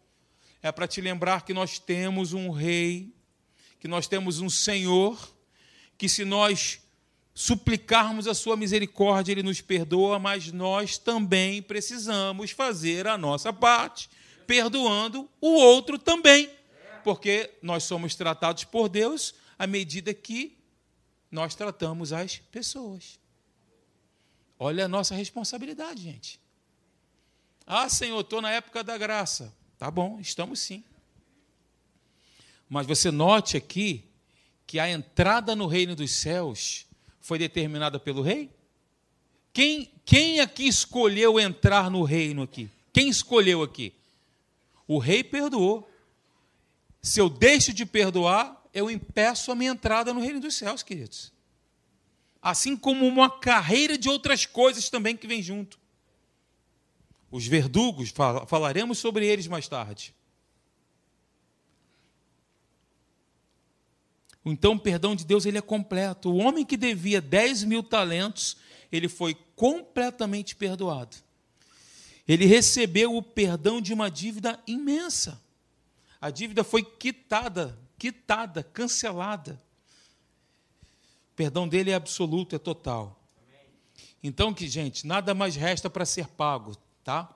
é 0.63 0.73
para 0.73 0.89
te 0.89 1.01
lembrar 1.03 1.45
que 1.45 1.53
nós 1.53 1.79
temos 1.79 2.33
um 2.33 2.51
rei, 2.51 3.15
que 3.79 3.87
nós 3.87 4.09
temos 4.09 4.41
um 4.41 4.49
Senhor, 4.49 5.19
que 5.99 6.09
se 6.09 6.25
nós 6.25 6.81
suplicarmos 7.39 8.27
a 8.27 8.33
sua 8.33 8.57
misericórdia, 8.57 9.31
ele 9.31 9.43
nos 9.43 9.61
perdoa, 9.61 10.19
mas 10.19 10.51
nós 10.51 10.97
também 10.97 11.61
precisamos 11.61 12.51
fazer 12.51 13.07
a 13.07 13.19
nossa 13.19 13.53
parte, 13.53 14.09
perdoando 14.47 15.29
o 15.39 15.49
outro 15.49 15.99
também, 15.99 16.51
porque 17.05 17.53
nós 17.61 17.85
somos 17.85 18.15
tratados 18.15 18.65
por 18.65 18.89
Deus 18.89 19.35
à 19.59 19.67
medida 19.67 20.15
que 20.15 20.57
nós 21.31 21.55
tratamos 21.55 22.11
as 22.11 22.39
pessoas. 22.39 23.21
Olha 24.59 24.87
a 24.87 24.89
nossa 24.89 25.15
responsabilidade, 25.15 26.03
gente. 26.03 26.41
Ah, 27.67 27.91
Senhor, 27.91 28.19
estou 28.19 28.41
na 28.41 28.51
época 28.51 28.83
da 28.83 28.97
graça. 28.97 29.55
Tá 29.77 29.91
bom, 29.91 30.19
estamos 30.21 30.61
sim. 30.61 30.83
Mas 32.67 32.87
você 32.87 33.11
note 33.11 33.59
aqui 33.59 34.09
que 34.67 34.79
a 34.79 34.89
entrada 34.89 35.55
no 35.55 35.67
reino 35.67 35.95
dos 35.95 36.13
céus 36.13 36.86
foi 37.27 37.41
determinada 37.41 37.99
pelo 37.99 38.23
rei? 38.23 38.49
Quem, 39.53 39.91
quem 40.05 40.39
aqui 40.39 40.69
escolheu 40.69 41.41
entrar 41.41 41.91
no 41.91 42.05
reino 42.05 42.43
aqui? 42.43 42.71
Quem 42.93 43.09
escolheu 43.09 43.65
aqui? 43.65 43.93
O 44.87 44.99
rei 44.99 45.25
perdoou. 45.25 45.91
Se 47.03 47.21
eu 47.21 47.29
deixo 47.29 47.73
de 47.73 47.85
perdoar, 47.85 48.65
eu 48.73 48.89
impeço 48.89 49.51
a 49.51 49.57
minha 49.57 49.73
entrada 49.73 50.15
no 50.15 50.21
reino 50.21 50.39
dos 50.39 50.55
céus, 50.55 50.85
queridos. 50.85 51.33
Assim 52.41 52.77
como 52.77 53.05
uma 53.05 53.29
carreira 53.29 53.99
de 53.99 54.09
outras 54.09 54.47
coisas 54.47 54.89
também 54.89 55.17
que 55.17 55.27
vem 55.27 55.43
junto. 55.43 55.81
Os 57.29 57.45
verdugos, 57.45 58.15
falaremos 58.47 58.99
sobre 58.99 59.27
eles 59.27 59.49
mais 59.49 59.67
tarde. 59.67 60.15
Então, 64.47 64.73
o 64.75 64.81
perdão 64.81 65.15
de 65.15 65.27
Deus 65.27 65.45
ele 65.45 65.59
é 65.59 65.63
completo. 65.63 66.31
O 66.31 66.37
homem 66.39 66.65
que 66.65 66.77
devia 66.77 67.21
10 67.21 67.65
mil 67.65 67.83
talentos, 67.83 68.57
ele 68.91 69.09
foi 69.09 69.37
completamente 69.55 70.57
perdoado. 70.57 71.17
Ele 72.27 72.47
recebeu 72.47 73.17
o 73.17 73.23
perdão 73.23 73.81
de 73.81 73.93
uma 73.93 74.11
dívida 74.11 74.59
imensa. 74.67 75.41
A 76.21 76.31
dívida 76.31 76.65
foi 76.65 76.83
quitada 76.83 77.79
quitada, 77.99 78.63
cancelada. 78.63 79.61
O 81.33 81.37
perdão 81.37 81.69
dele 81.69 81.91
é 81.91 81.95
absoluto, 81.95 82.55
é 82.55 82.59
total. 82.59 83.21
Então, 84.23 84.53
que 84.53 84.69
gente, 84.69 85.07
nada 85.07 85.35
mais 85.35 85.57
resta 85.57 85.89
para 85.91 86.05
ser 86.05 86.29
pago, 86.29 86.77
tá? 87.05 87.35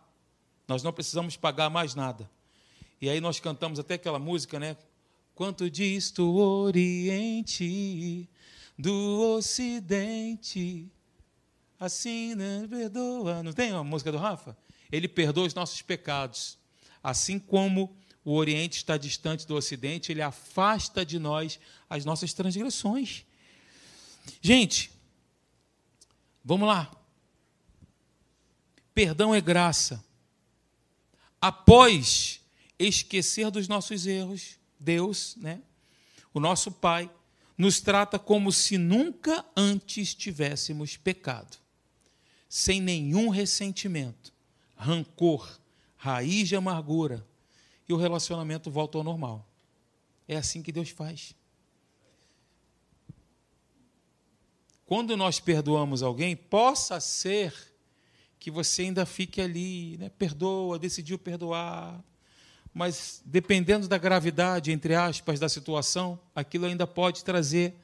Nós 0.66 0.82
não 0.82 0.92
precisamos 0.92 1.36
pagar 1.36 1.70
mais 1.70 1.94
nada. 1.94 2.30
E 3.00 3.08
aí 3.08 3.20
nós 3.20 3.40
cantamos 3.40 3.78
até 3.78 3.94
aquela 3.94 4.18
música, 4.18 4.58
né? 4.58 4.76
Quanto 5.40 5.70
disto 5.70 6.22
o 6.22 6.36
Oriente 6.64 8.28
do 8.78 9.36
Ocidente, 9.38 10.86
assim 11.78 12.34
né, 12.34 12.66
perdoa. 12.68 13.42
Não 13.42 13.50
tem 13.50 13.70
a 13.70 13.82
música 13.82 14.12
do 14.12 14.18
Rafa? 14.18 14.54
Ele 14.92 15.08
perdoa 15.08 15.46
os 15.46 15.54
nossos 15.54 15.80
pecados, 15.80 16.58
assim 17.02 17.38
como 17.38 17.96
o 18.22 18.34
Oriente 18.34 18.76
está 18.76 18.98
distante 18.98 19.46
do 19.46 19.56
Ocidente, 19.56 20.12
ele 20.12 20.20
afasta 20.20 21.06
de 21.06 21.18
nós 21.18 21.58
as 21.88 22.04
nossas 22.04 22.34
transgressões. 22.34 23.24
Gente, 24.42 24.90
vamos 26.44 26.68
lá. 26.68 26.94
Perdão 28.92 29.34
é 29.34 29.40
graça. 29.40 30.04
Após 31.40 32.42
esquecer 32.78 33.50
dos 33.50 33.66
nossos 33.68 34.06
erros, 34.06 34.59
Deus, 34.80 35.36
né, 35.36 35.60
o 36.34 36.40
nosso 36.40 36.72
Pai, 36.72 37.10
nos 37.56 37.80
trata 37.80 38.18
como 38.18 38.50
se 38.50 38.78
nunca 38.78 39.44
antes 39.54 40.14
tivéssemos 40.14 40.96
pecado, 40.96 41.58
sem 42.48 42.80
nenhum 42.80 43.28
ressentimento, 43.28 44.32
rancor, 44.74 45.60
raiz 45.96 46.48
de 46.48 46.56
amargura, 46.56 47.26
e 47.86 47.92
o 47.92 47.96
relacionamento 47.96 48.70
volta 48.70 48.96
ao 48.96 49.04
normal. 49.04 49.46
É 50.26 50.36
assim 50.36 50.62
que 50.62 50.72
Deus 50.72 50.88
faz. 50.88 51.34
Quando 54.86 55.16
nós 55.16 55.38
perdoamos 55.38 56.02
alguém, 56.02 56.34
possa 56.34 56.98
ser 56.98 57.54
que 58.38 58.50
você 58.50 58.82
ainda 58.82 59.04
fique 59.04 59.40
ali, 59.40 59.98
né? 59.98 60.08
perdoa, 60.08 60.78
decidiu 60.78 61.18
perdoar, 61.18 62.02
mas 62.72 63.22
dependendo 63.24 63.88
da 63.88 63.98
gravidade, 63.98 64.70
entre 64.70 64.94
aspas, 64.94 65.40
da 65.40 65.48
situação, 65.48 66.18
aquilo 66.34 66.66
ainda 66.66 66.86
pode 66.86 67.24
trazer. 67.24 67.74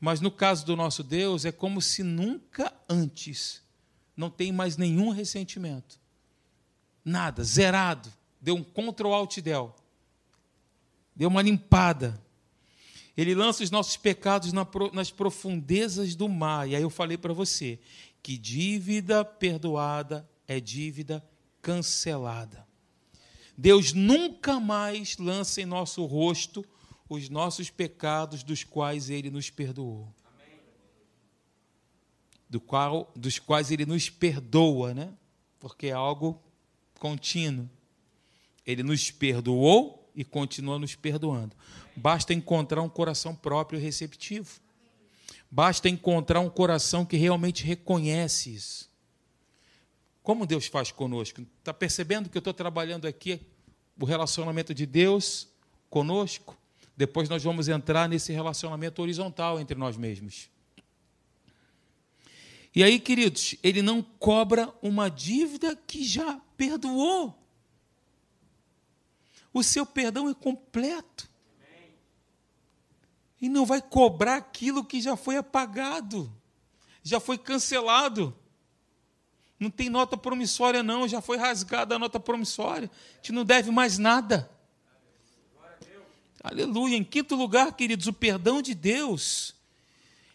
Mas 0.00 0.20
no 0.20 0.30
caso 0.30 0.64
do 0.64 0.74
nosso 0.74 1.02
Deus, 1.02 1.44
é 1.44 1.52
como 1.52 1.80
se 1.80 2.02
nunca 2.02 2.72
antes 2.88 3.62
não 4.16 4.30
tem 4.30 4.52
mais 4.52 4.76
nenhum 4.76 5.10
ressentimento. 5.10 6.00
Nada, 7.04 7.44
zerado 7.44 8.12
deu 8.40 8.54
um 8.54 8.62
Ctrl 8.62 9.12
Alt 9.12 9.40
Del. 9.40 9.74
Deu 11.16 11.28
uma 11.28 11.42
limpada. 11.42 12.20
Ele 13.16 13.34
lança 13.34 13.62
os 13.62 13.70
nossos 13.70 13.96
pecados 13.96 14.52
nas 14.92 15.10
profundezas 15.10 16.14
do 16.14 16.28
mar. 16.28 16.68
E 16.68 16.74
aí 16.74 16.82
eu 16.82 16.90
falei 16.90 17.16
para 17.16 17.32
você 17.32 17.78
que 18.22 18.36
dívida 18.36 19.24
perdoada 19.24 20.28
é 20.48 20.58
dívida 20.58 21.24
cancelada. 21.62 22.66
Deus 23.56 23.92
nunca 23.92 24.58
mais 24.58 25.16
lança 25.16 25.60
em 25.60 25.66
nosso 25.66 26.04
rosto 26.04 26.64
os 27.08 27.28
nossos 27.28 27.70
pecados 27.70 28.42
dos 28.42 28.64
quais 28.64 29.10
ele 29.10 29.30
nos 29.30 29.50
perdoou. 29.50 30.12
Do 32.48 32.60
qual, 32.60 33.12
dos 33.14 33.38
quais 33.38 33.70
ele 33.70 33.86
nos 33.86 34.10
perdoa, 34.10 34.94
né? 34.94 35.12
Porque 35.58 35.88
é 35.88 35.92
algo 35.92 36.40
contínuo. 36.98 37.68
Ele 38.66 38.82
nos 38.82 39.10
perdoou 39.10 40.10
e 40.14 40.24
continua 40.24 40.78
nos 40.78 40.94
perdoando. 40.94 41.54
Basta 41.96 42.32
encontrar 42.32 42.82
um 42.82 42.88
coração 42.88 43.34
próprio 43.34 43.78
receptivo. 43.78 44.60
Basta 45.50 45.88
encontrar 45.88 46.40
um 46.40 46.50
coração 46.50 47.04
que 47.04 47.16
realmente 47.16 47.64
reconhece 47.64 48.54
isso. 48.54 48.90
Como 50.24 50.46
Deus 50.46 50.66
faz 50.66 50.90
conosco? 50.90 51.42
Está 51.58 51.74
percebendo 51.74 52.30
que 52.30 52.38
eu 52.38 52.40
estou 52.40 52.54
trabalhando 52.54 53.06
aqui 53.06 53.38
o 54.00 54.06
relacionamento 54.06 54.72
de 54.72 54.86
Deus 54.86 55.46
conosco? 55.90 56.56
Depois 56.96 57.28
nós 57.28 57.44
vamos 57.44 57.68
entrar 57.68 58.08
nesse 58.08 58.32
relacionamento 58.32 59.02
horizontal 59.02 59.60
entre 59.60 59.78
nós 59.78 59.98
mesmos. 59.98 60.48
E 62.74 62.82
aí, 62.82 62.98
queridos, 62.98 63.54
ele 63.62 63.82
não 63.82 64.02
cobra 64.02 64.72
uma 64.80 65.10
dívida 65.10 65.76
que 65.86 66.02
já 66.02 66.40
perdoou. 66.56 67.38
O 69.52 69.62
seu 69.62 69.84
perdão 69.84 70.30
é 70.30 70.32
completo. 70.32 71.28
E 73.42 73.48
não 73.50 73.66
vai 73.66 73.82
cobrar 73.82 74.36
aquilo 74.36 74.86
que 74.86 75.02
já 75.02 75.16
foi 75.16 75.36
apagado, 75.36 76.34
já 77.02 77.20
foi 77.20 77.36
cancelado. 77.36 78.34
Não 79.64 79.70
tem 79.70 79.88
nota 79.88 80.14
promissória, 80.14 80.82
não, 80.82 81.08
já 81.08 81.22
foi 81.22 81.38
rasgada 81.38 81.96
a 81.96 81.98
nota 81.98 82.20
promissória. 82.20 82.90
A 83.12 83.16
gente 83.16 83.32
não 83.32 83.46
deve 83.46 83.70
mais 83.70 83.96
nada. 83.96 84.50
Aleluia. 86.42 86.98
Em 86.98 87.02
quinto 87.02 87.34
lugar, 87.34 87.72
queridos, 87.72 88.06
o 88.06 88.12
perdão 88.12 88.60
de 88.60 88.74
Deus 88.74 89.54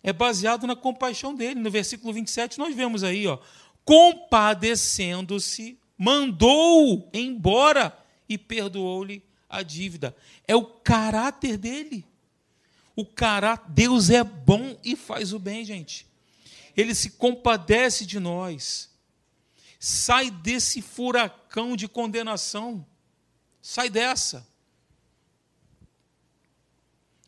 é 0.01 0.11
baseado 0.11 0.65
na 0.65 0.75
compaixão 0.75 1.35
dele. 1.35 1.59
No 1.59 1.69
versículo 1.69 2.11
27, 2.11 2.57
nós 2.57 2.75
vemos 2.75 3.03
aí, 3.03 3.27
ó, 3.27 3.37
compadecendo-se, 3.85 5.77
mandou 5.95 7.07
embora 7.13 7.95
e 8.27 8.35
perdoou-lhe 8.35 9.21
a 9.47 9.61
dívida. 9.61 10.15
É 10.47 10.55
o 10.55 10.65
caráter 10.65 11.55
dele. 11.55 12.03
O 12.95 13.05
caráter, 13.05 13.69
Deus 13.69 14.09
é 14.09 14.23
bom 14.23 14.75
e 14.83 14.95
faz 14.95 15.33
o 15.33 15.37
bem, 15.37 15.63
gente. 15.63 16.07
Ele 16.75 16.95
se 16.95 17.11
compadece 17.11 18.07
de 18.07 18.19
nós. 18.19 18.89
Sai 19.79 20.29
desse 20.29 20.81
furacão 20.81 21.75
de 21.75 21.87
condenação. 21.87 22.85
Sai 23.61 23.89
dessa. 23.89 24.45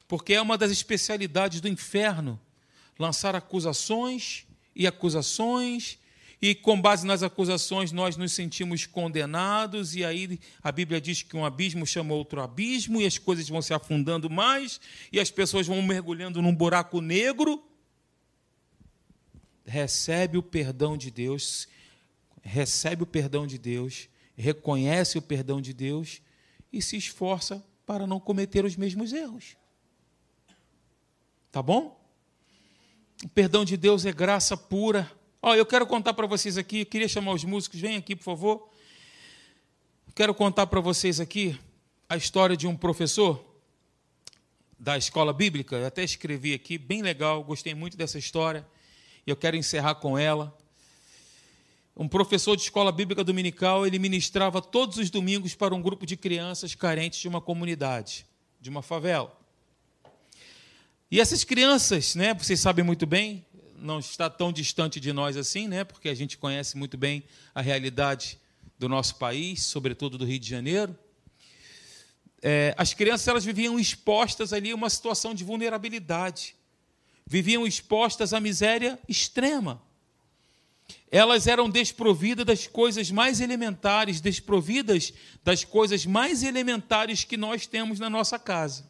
Porque 0.08 0.34
é 0.34 0.42
uma 0.42 0.58
das 0.58 0.70
especialidades 0.70 1.62
do 1.62 1.70
inferno 1.70 2.40
lançar 3.00 3.36
acusações 3.36 4.46
e 4.76 4.86
acusações 4.86 5.98
e 6.42 6.56
com 6.56 6.82
base 6.82 7.06
nas 7.06 7.22
acusações 7.22 7.92
nós 7.92 8.18
nos 8.18 8.34
sentimos 8.34 8.88
condenados, 8.88 9.96
e 9.96 10.04
aí 10.04 10.40
a 10.64 10.72
Bíblia 10.72 11.00
diz 11.00 11.22
que 11.22 11.38
um 11.38 11.46
abismo 11.46 11.86
chama 11.86 12.16
outro 12.16 12.42
abismo, 12.42 13.00
e 13.00 13.06
as 13.06 13.20
coisas 13.20 13.48
vão 13.48 13.62
se 13.62 13.76
afundando 13.76 14.28
mais, 14.28 14.82
e 15.12 15.20
as 15.20 15.30
pessoas 15.30 15.68
vão 15.68 15.80
mergulhando 15.84 16.42
num 16.42 16.54
buraco 16.54 17.00
negro. 17.00 17.64
Recebe 19.64 20.36
o 20.36 20.42
perdão 20.42 20.98
de 20.98 21.12
Deus, 21.12 21.68
recebe 22.42 23.04
o 23.04 23.08
perdão 23.08 23.46
de 23.46 23.58
Deus, 23.58 24.10
reconhece 24.36 25.18
o 25.18 25.22
perdão 25.22 25.62
de 25.62 25.74
Deus 25.74 26.22
e 26.72 26.82
se 26.82 26.98
esforça 26.98 27.64
para 27.86 28.08
não 28.08 28.20
cometer 28.20 28.66
os 28.66 28.76
mesmos 28.76 29.14
erros. 29.14 29.56
Tá 31.52 31.62
bom? 31.62 32.00
O 33.24 33.30
perdão 33.30 33.64
de 33.64 33.78
Deus 33.78 34.06
é 34.06 34.12
graça 34.12 34.56
pura. 34.56 35.12
Ó, 35.42 35.54
eu 35.54 35.66
quero 35.66 35.86
contar 35.86 36.14
para 36.14 36.26
vocês 36.26 36.58
aqui, 36.58 36.80
eu 36.80 36.86
queria 36.86 37.08
chamar 37.08 37.34
os 37.34 37.44
músicos, 37.44 37.80
vem 37.80 37.98
aqui, 37.98 38.16
por 38.16 38.24
favor. 38.24 38.70
Quero 40.16 40.34
contar 40.34 40.68
para 40.68 40.80
vocês 40.80 41.20
aqui 41.20 41.60
a 42.10 42.18
história 42.18 42.58
de 42.58 42.68
um 42.68 42.76
professor 42.76 43.44
da 44.78 44.98
escola 44.98 45.32
bíblica, 45.32 45.76
eu 45.76 45.86
até 45.86 46.04
escrevi 46.04 46.54
aqui, 46.54 46.78
bem 46.78 47.04
legal, 47.04 47.44
gostei 47.44 47.76
muito 47.76 47.96
dessa 47.96 48.18
história, 48.18 48.68
e 49.26 49.30
eu 49.30 49.36
quero 49.36 49.56
encerrar 49.56 49.96
com 49.96 50.18
ela. 50.18 50.58
Um 51.96 52.08
professor 52.08 52.56
de 52.56 52.64
escola 52.64 52.92
bíblica 52.92 53.24
dominical, 53.24 53.86
ele 53.86 54.00
ministrava 54.00 54.62
todos 54.62 54.98
os 54.98 55.10
domingos 55.10 55.54
para 55.56 55.76
um 55.76 55.82
grupo 55.82 56.06
de 56.06 56.16
crianças 56.16 56.74
carentes 56.74 57.20
de 57.20 57.28
uma 57.28 57.42
comunidade, 57.42 58.26
de 58.60 58.70
uma 58.70 58.82
favela. 58.82 59.38
E 61.10 61.20
essas 61.20 61.44
crianças, 61.44 62.16
né, 62.16 62.34
vocês 62.34 62.60
sabem 62.60 62.86
muito 62.86 63.06
bem, 63.06 63.46
não 63.78 64.00
está 64.00 64.30
tão 64.30 64.52
distante 64.54 65.00
de 65.00 65.12
nós 65.12 65.36
assim, 65.36 65.68
né? 65.68 65.84
Porque 65.84 66.08
a 66.08 66.14
gente 66.14 66.38
conhece 66.38 66.78
muito 66.78 66.98
bem 66.98 67.24
a 67.54 67.62
realidade 67.62 68.40
do 68.80 68.88
nosso 68.88 69.16
país, 69.16 69.64
sobretudo 69.64 70.18
do 70.18 70.26
Rio 70.26 70.40
de 70.40 70.48
Janeiro. 70.48 70.98
É, 72.42 72.74
as 72.78 72.94
crianças 72.94 73.28
elas 73.28 73.44
viviam 73.44 73.80
expostas 73.80 74.54
ali 74.54 74.72
a 74.72 74.76
uma 74.76 74.90
situação 74.90 75.36
de 75.36 75.44
vulnerabilidade, 75.44 76.56
viviam 77.26 77.68
expostas 77.68 78.34
à 78.34 78.40
miséria 78.40 78.98
extrema. 79.08 79.82
Elas 81.12 81.46
eram 81.46 81.70
desprovidas 81.70 82.46
das 82.46 82.66
coisas 82.66 83.12
mais 83.12 83.42
elementares, 83.42 84.22
desprovidas 84.22 85.14
das 85.44 85.64
coisas 85.64 86.06
mais 86.06 86.42
elementares 86.42 87.26
que 87.26 87.36
nós 87.36 87.68
temos 87.68 88.00
na 88.00 88.10
nossa 88.10 88.40
casa. 88.40 88.90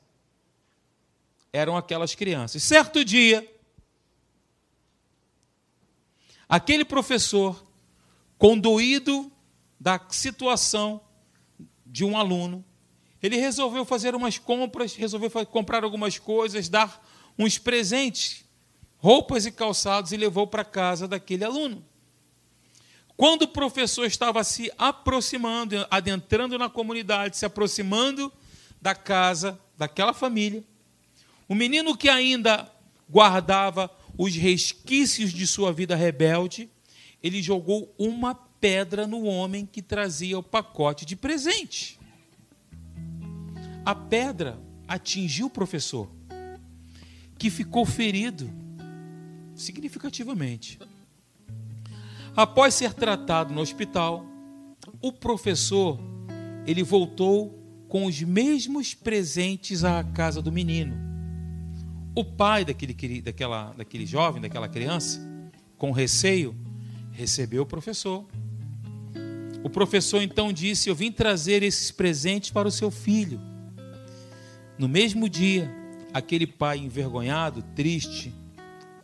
Eram 1.51 1.75
aquelas 1.75 2.13
crianças. 2.13 2.61
Certo 2.61 3.03
dia, 3.03 3.45
Aquele 6.51 6.83
professor, 6.83 7.65
conduído 8.37 9.31
da 9.79 9.97
situação 10.09 10.99
de 11.85 12.03
um 12.03 12.17
aluno, 12.17 12.65
ele 13.23 13.37
resolveu 13.37 13.85
fazer 13.85 14.13
umas 14.15 14.37
compras, 14.37 14.93
resolveu 14.93 15.31
comprar 15.45 15.85
algumas 15.85 16.19
coisas, 16.19 16.67
dar 16.67 17.07
uns 17.39 17.57
presentes, 17.57 18.43
roupas 18.97 19.45
e 19.45 19.51
calçados, 19.53 20.11
e 20.11 20.17
levou 20.17 20.45
para 20.45 20.65
casa 20.65 21.07
daquele 21.07 21.45
aluno. 21.45 21.85
Quando 23.21 23.43
o 23.43 23.47
professor 23.47 24.03
estava 24.07 24.43
se 24.43 24.71
aproximando, 24.79 25.85
adentrando 25.91 26.57
na 26.57 26.67
comunidade, 26.67 27.37
se 27.37 27.45
aproximando 27.45 28.33
da 28.81 28.95
casa 28.95 29.61
daquela 29.77 30.11
família, 30.11 30.63
o 31.47 31.53
menino 31.53 31.95
que 31.95 32.09
ainda 32.09 32.67
guardava 33.07 33.91
os 34.17 34.33
resquícios 34.33 35.31
de 35.31 35.45
sua 35.45 35.71
vida 35.71 35.95
rebelde, 35.95 36.67
ele 37.21 37.43
jogou 37.43 37.93
uma 37.95 38.33
pedra 38.33 39.05
no 39.05 39.25
homem 39.25 39.67
que 39.67 39.83
trazia 39.83 40.39
o 40.39 40.41
pacote 40.41 41.05
de 41.05 41.15
presente. 41.15 41.99
A 43.85 43.93
pedra 43.93 44.59
atingiu 44.87 45.45
o 45.45 45.51
professor, 45.51 46.09
que 47.37 47.51
ficou 47.51 47.85
ferido 47.85 48.51
significativamente. 49.53 50.79
Após 52.35 52.73
ser 52.73 52.93
tratado 52.93 53.53
no 53.53 53.61
hospital, 53.61 54.25
o 55.01 55.11
professor 55.11 55.99
ele 56.65 56.83
voltou 56.83 57.59
com 57.87 58.05
os 58.05 58.21
mesmos 58.21 58.93
presentes 58.93 59.83
à 59.83 60.03
casa 60.03 60.41
do 60.41 60.51
menino 60.51 61.11
o 62.13 62.23
pai 62.23 62.65
daquele, 62.65 63.21
daquela, 63.21 63.71
daquele 63.71 64.05
jovem, 64.05 64.41
daquela 64.41 64.67
criança, 64.67 65.21
com 65.77 65.91
receio, 65.91 66.55
recebeu 67.11 67.63
o 67.63 67.65
professor. 67.65 68.25
O 69.63 69.69
professor 69.69 70.21
então 70.21 70.51
disse: 70.51 70.89
Eu 70.89 70.95
vim 70.95 71.11
trazer 71.11 71.63
esses 71.63 71.91
presentes 71.91 72.51
para 72.51 72.67
o 72.67 72.71
seu 72.71 72.91
filho. 72.91 73.39
No 74.77 74.87
mesmo 74.87 75.29
dia, 75.29 75.71
aquele 76.13 76.47
pai 76.47 76.79
envergonhado, 76.79 77.61
triste 77.75 78.33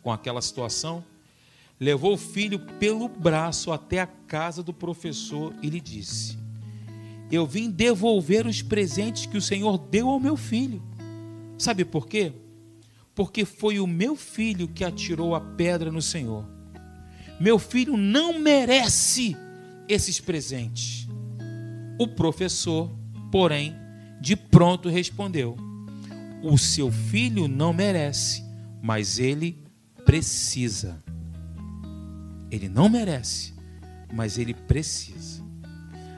com 0.02 0.12
aquela 0.12 0.42
situação, 0.42 1.04
levou 1.80 2.14
o 2.14 2.18
filho 2.18 2.58
pelo 2.78 3.08
braço 3.08 3.72
até 3.72 4.00
a 4.00 4.06
casa 4.06 4.62
do 4.62 4.72
professor 4.72 5.54
e 5.62 5.68
lhe 5.70 5.80
disse: 5.80 6.38
Eu 7.30 7.46
vim 7.46 7.70
devolver 7.70 8.46
os 8.46 8.62
presentes 8.62 9.26
que 9.26 9.36
o 9.36 9.42
Senhor 9.42 9.78
deu 9.78 10.08
ao 10.08 10.20
meu 10.20 10.36
filho. 10.36 10.82
Sabe 11.56 11.84
por 11.84 12.06
quê? 12.06 12.32
porque 13.18 13.44
foi 13.44 13.80
o 13.80 13.86
meu 13.86 14.14
filho 14.14 14.68
que 14.68 14.84
atirou 14.84 15.34
a 15.34 15.40
pedra 15.40 15.90
no 15.90 16.00
Senhor. 16.00 16.48
Meu 17.40 17.58
filho 17.58 17.96
não 17.96 18.38
merece 18.38 19.36
esses 19.88 20.20
presentes. 20.20 21.08
O 21.98 22.06
professor, 22.06 22.88
porém, 23.32 23.74
de 24.20 24.36
pronto 24.36 24.88
respondeu: 24.88 25.56
O 26.44 26.56
seu 26.56 26.92
filho 26.92 27.48
não 27.48 27.72
merece, 27.72 28.40
mas 28.80 29.18
ele 29.18 29.58
precisa. 30.04 31.02
Ele 32.50 32.68
não 32.68 32.88
merece, 32.88 33.54
mas 34.12 34.38
ele 34.38 34.54
precisa. 34.54 35.42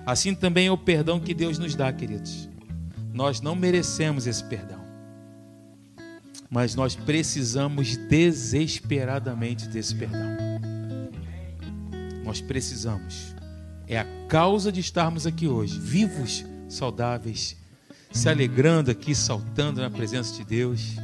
Assim 0.07 0.35
também 0.35 0.67
é 0.67 0.73
o 0.73 0.79
perdão 0.79 1.21
que 1.21 1.35
Deus 1.35 1.59
nos 1.59 1.75
dá, 1.75 1.93
queridos. 1.93 2.49
Nós 3.13 3.41
não 3.41 3.55
merecemos 3.55 4.27
esse 4.27 4.43
perdão 4.45 4.81
mas 6.51 6.75
nós 6.75 6.97
precisamos 6.97 7.97
desesperadamente 7.97 9.69
desse 9.69 9.95
perdão. 9.95 10.37
Nós 12.25 12.41
precisamos. 12.41 13.37
É 13.87 13.99
a 13.99 14.07
causa 14.29 14.73
de 14.73 14.81
estarmos 14.81 15.27
aqui 15.27 15.47
hoje, 15.47 15.79
vivos, 15.79 16.45
saudáveis, 16.69 17.57
se 18.11 18.29
alegrando 18.29 18.91
aqui, 18.91 19.15
saltando 19.15 19.81
na 19.81 19.89
presença 19.89 20.35
de 20.35 20.45
Deus, 20.45 20.97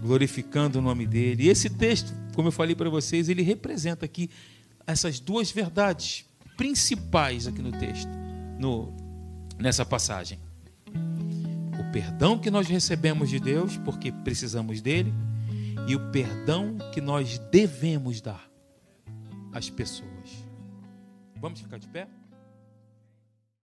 glorificando 0.00 0.78
o 0.78 0.82
nome 0.82 1.06
dele. 1.06 1.44
E 1.44 1.48
esse 1.48 1.68
texto, 1.68 2.12
como 2.34 2.48
eu 2.48 2.52
falei 2.52 2.74
para 2.74 2.90
vocês, 2.90 3.28
ele 3.28 3.42
representa 3.42 4.04
aqui 4.04 4.30
essas 4.86 5.20
duas 5.20 5.50
verdades 5.50 6.24
principais 6.56 7.46
aqui 7.46 7.62
no 7.62 7.72
texto, 7.72 8.10
no, 8.58 8.92
nessa 9.58 9.84
passagem 9.84 10.38
perdão 11.92 12.38
que 12.38 12.50
nós 12.50 12.66
recebemos 12.66 13.28
de 13.28 13.38
Deus, 13.38 13.76
porque 13.76 14.10
precisamos 14.10 14.80
dele, 14.80 15.12
e 15.86 15.94
o 15.94 16.10
perdão 16.10 16.78
que 16.92 17.00
nós 17.00 17.38
devemos 17.50 18.20
dar 18.20 18.50
às 19.52 19.68
pessoas. 19.68 20.08
Vamos 21.36 21.60
ficar 21.60 21.78
de 21.78 21.86
pé? 21.88 22.08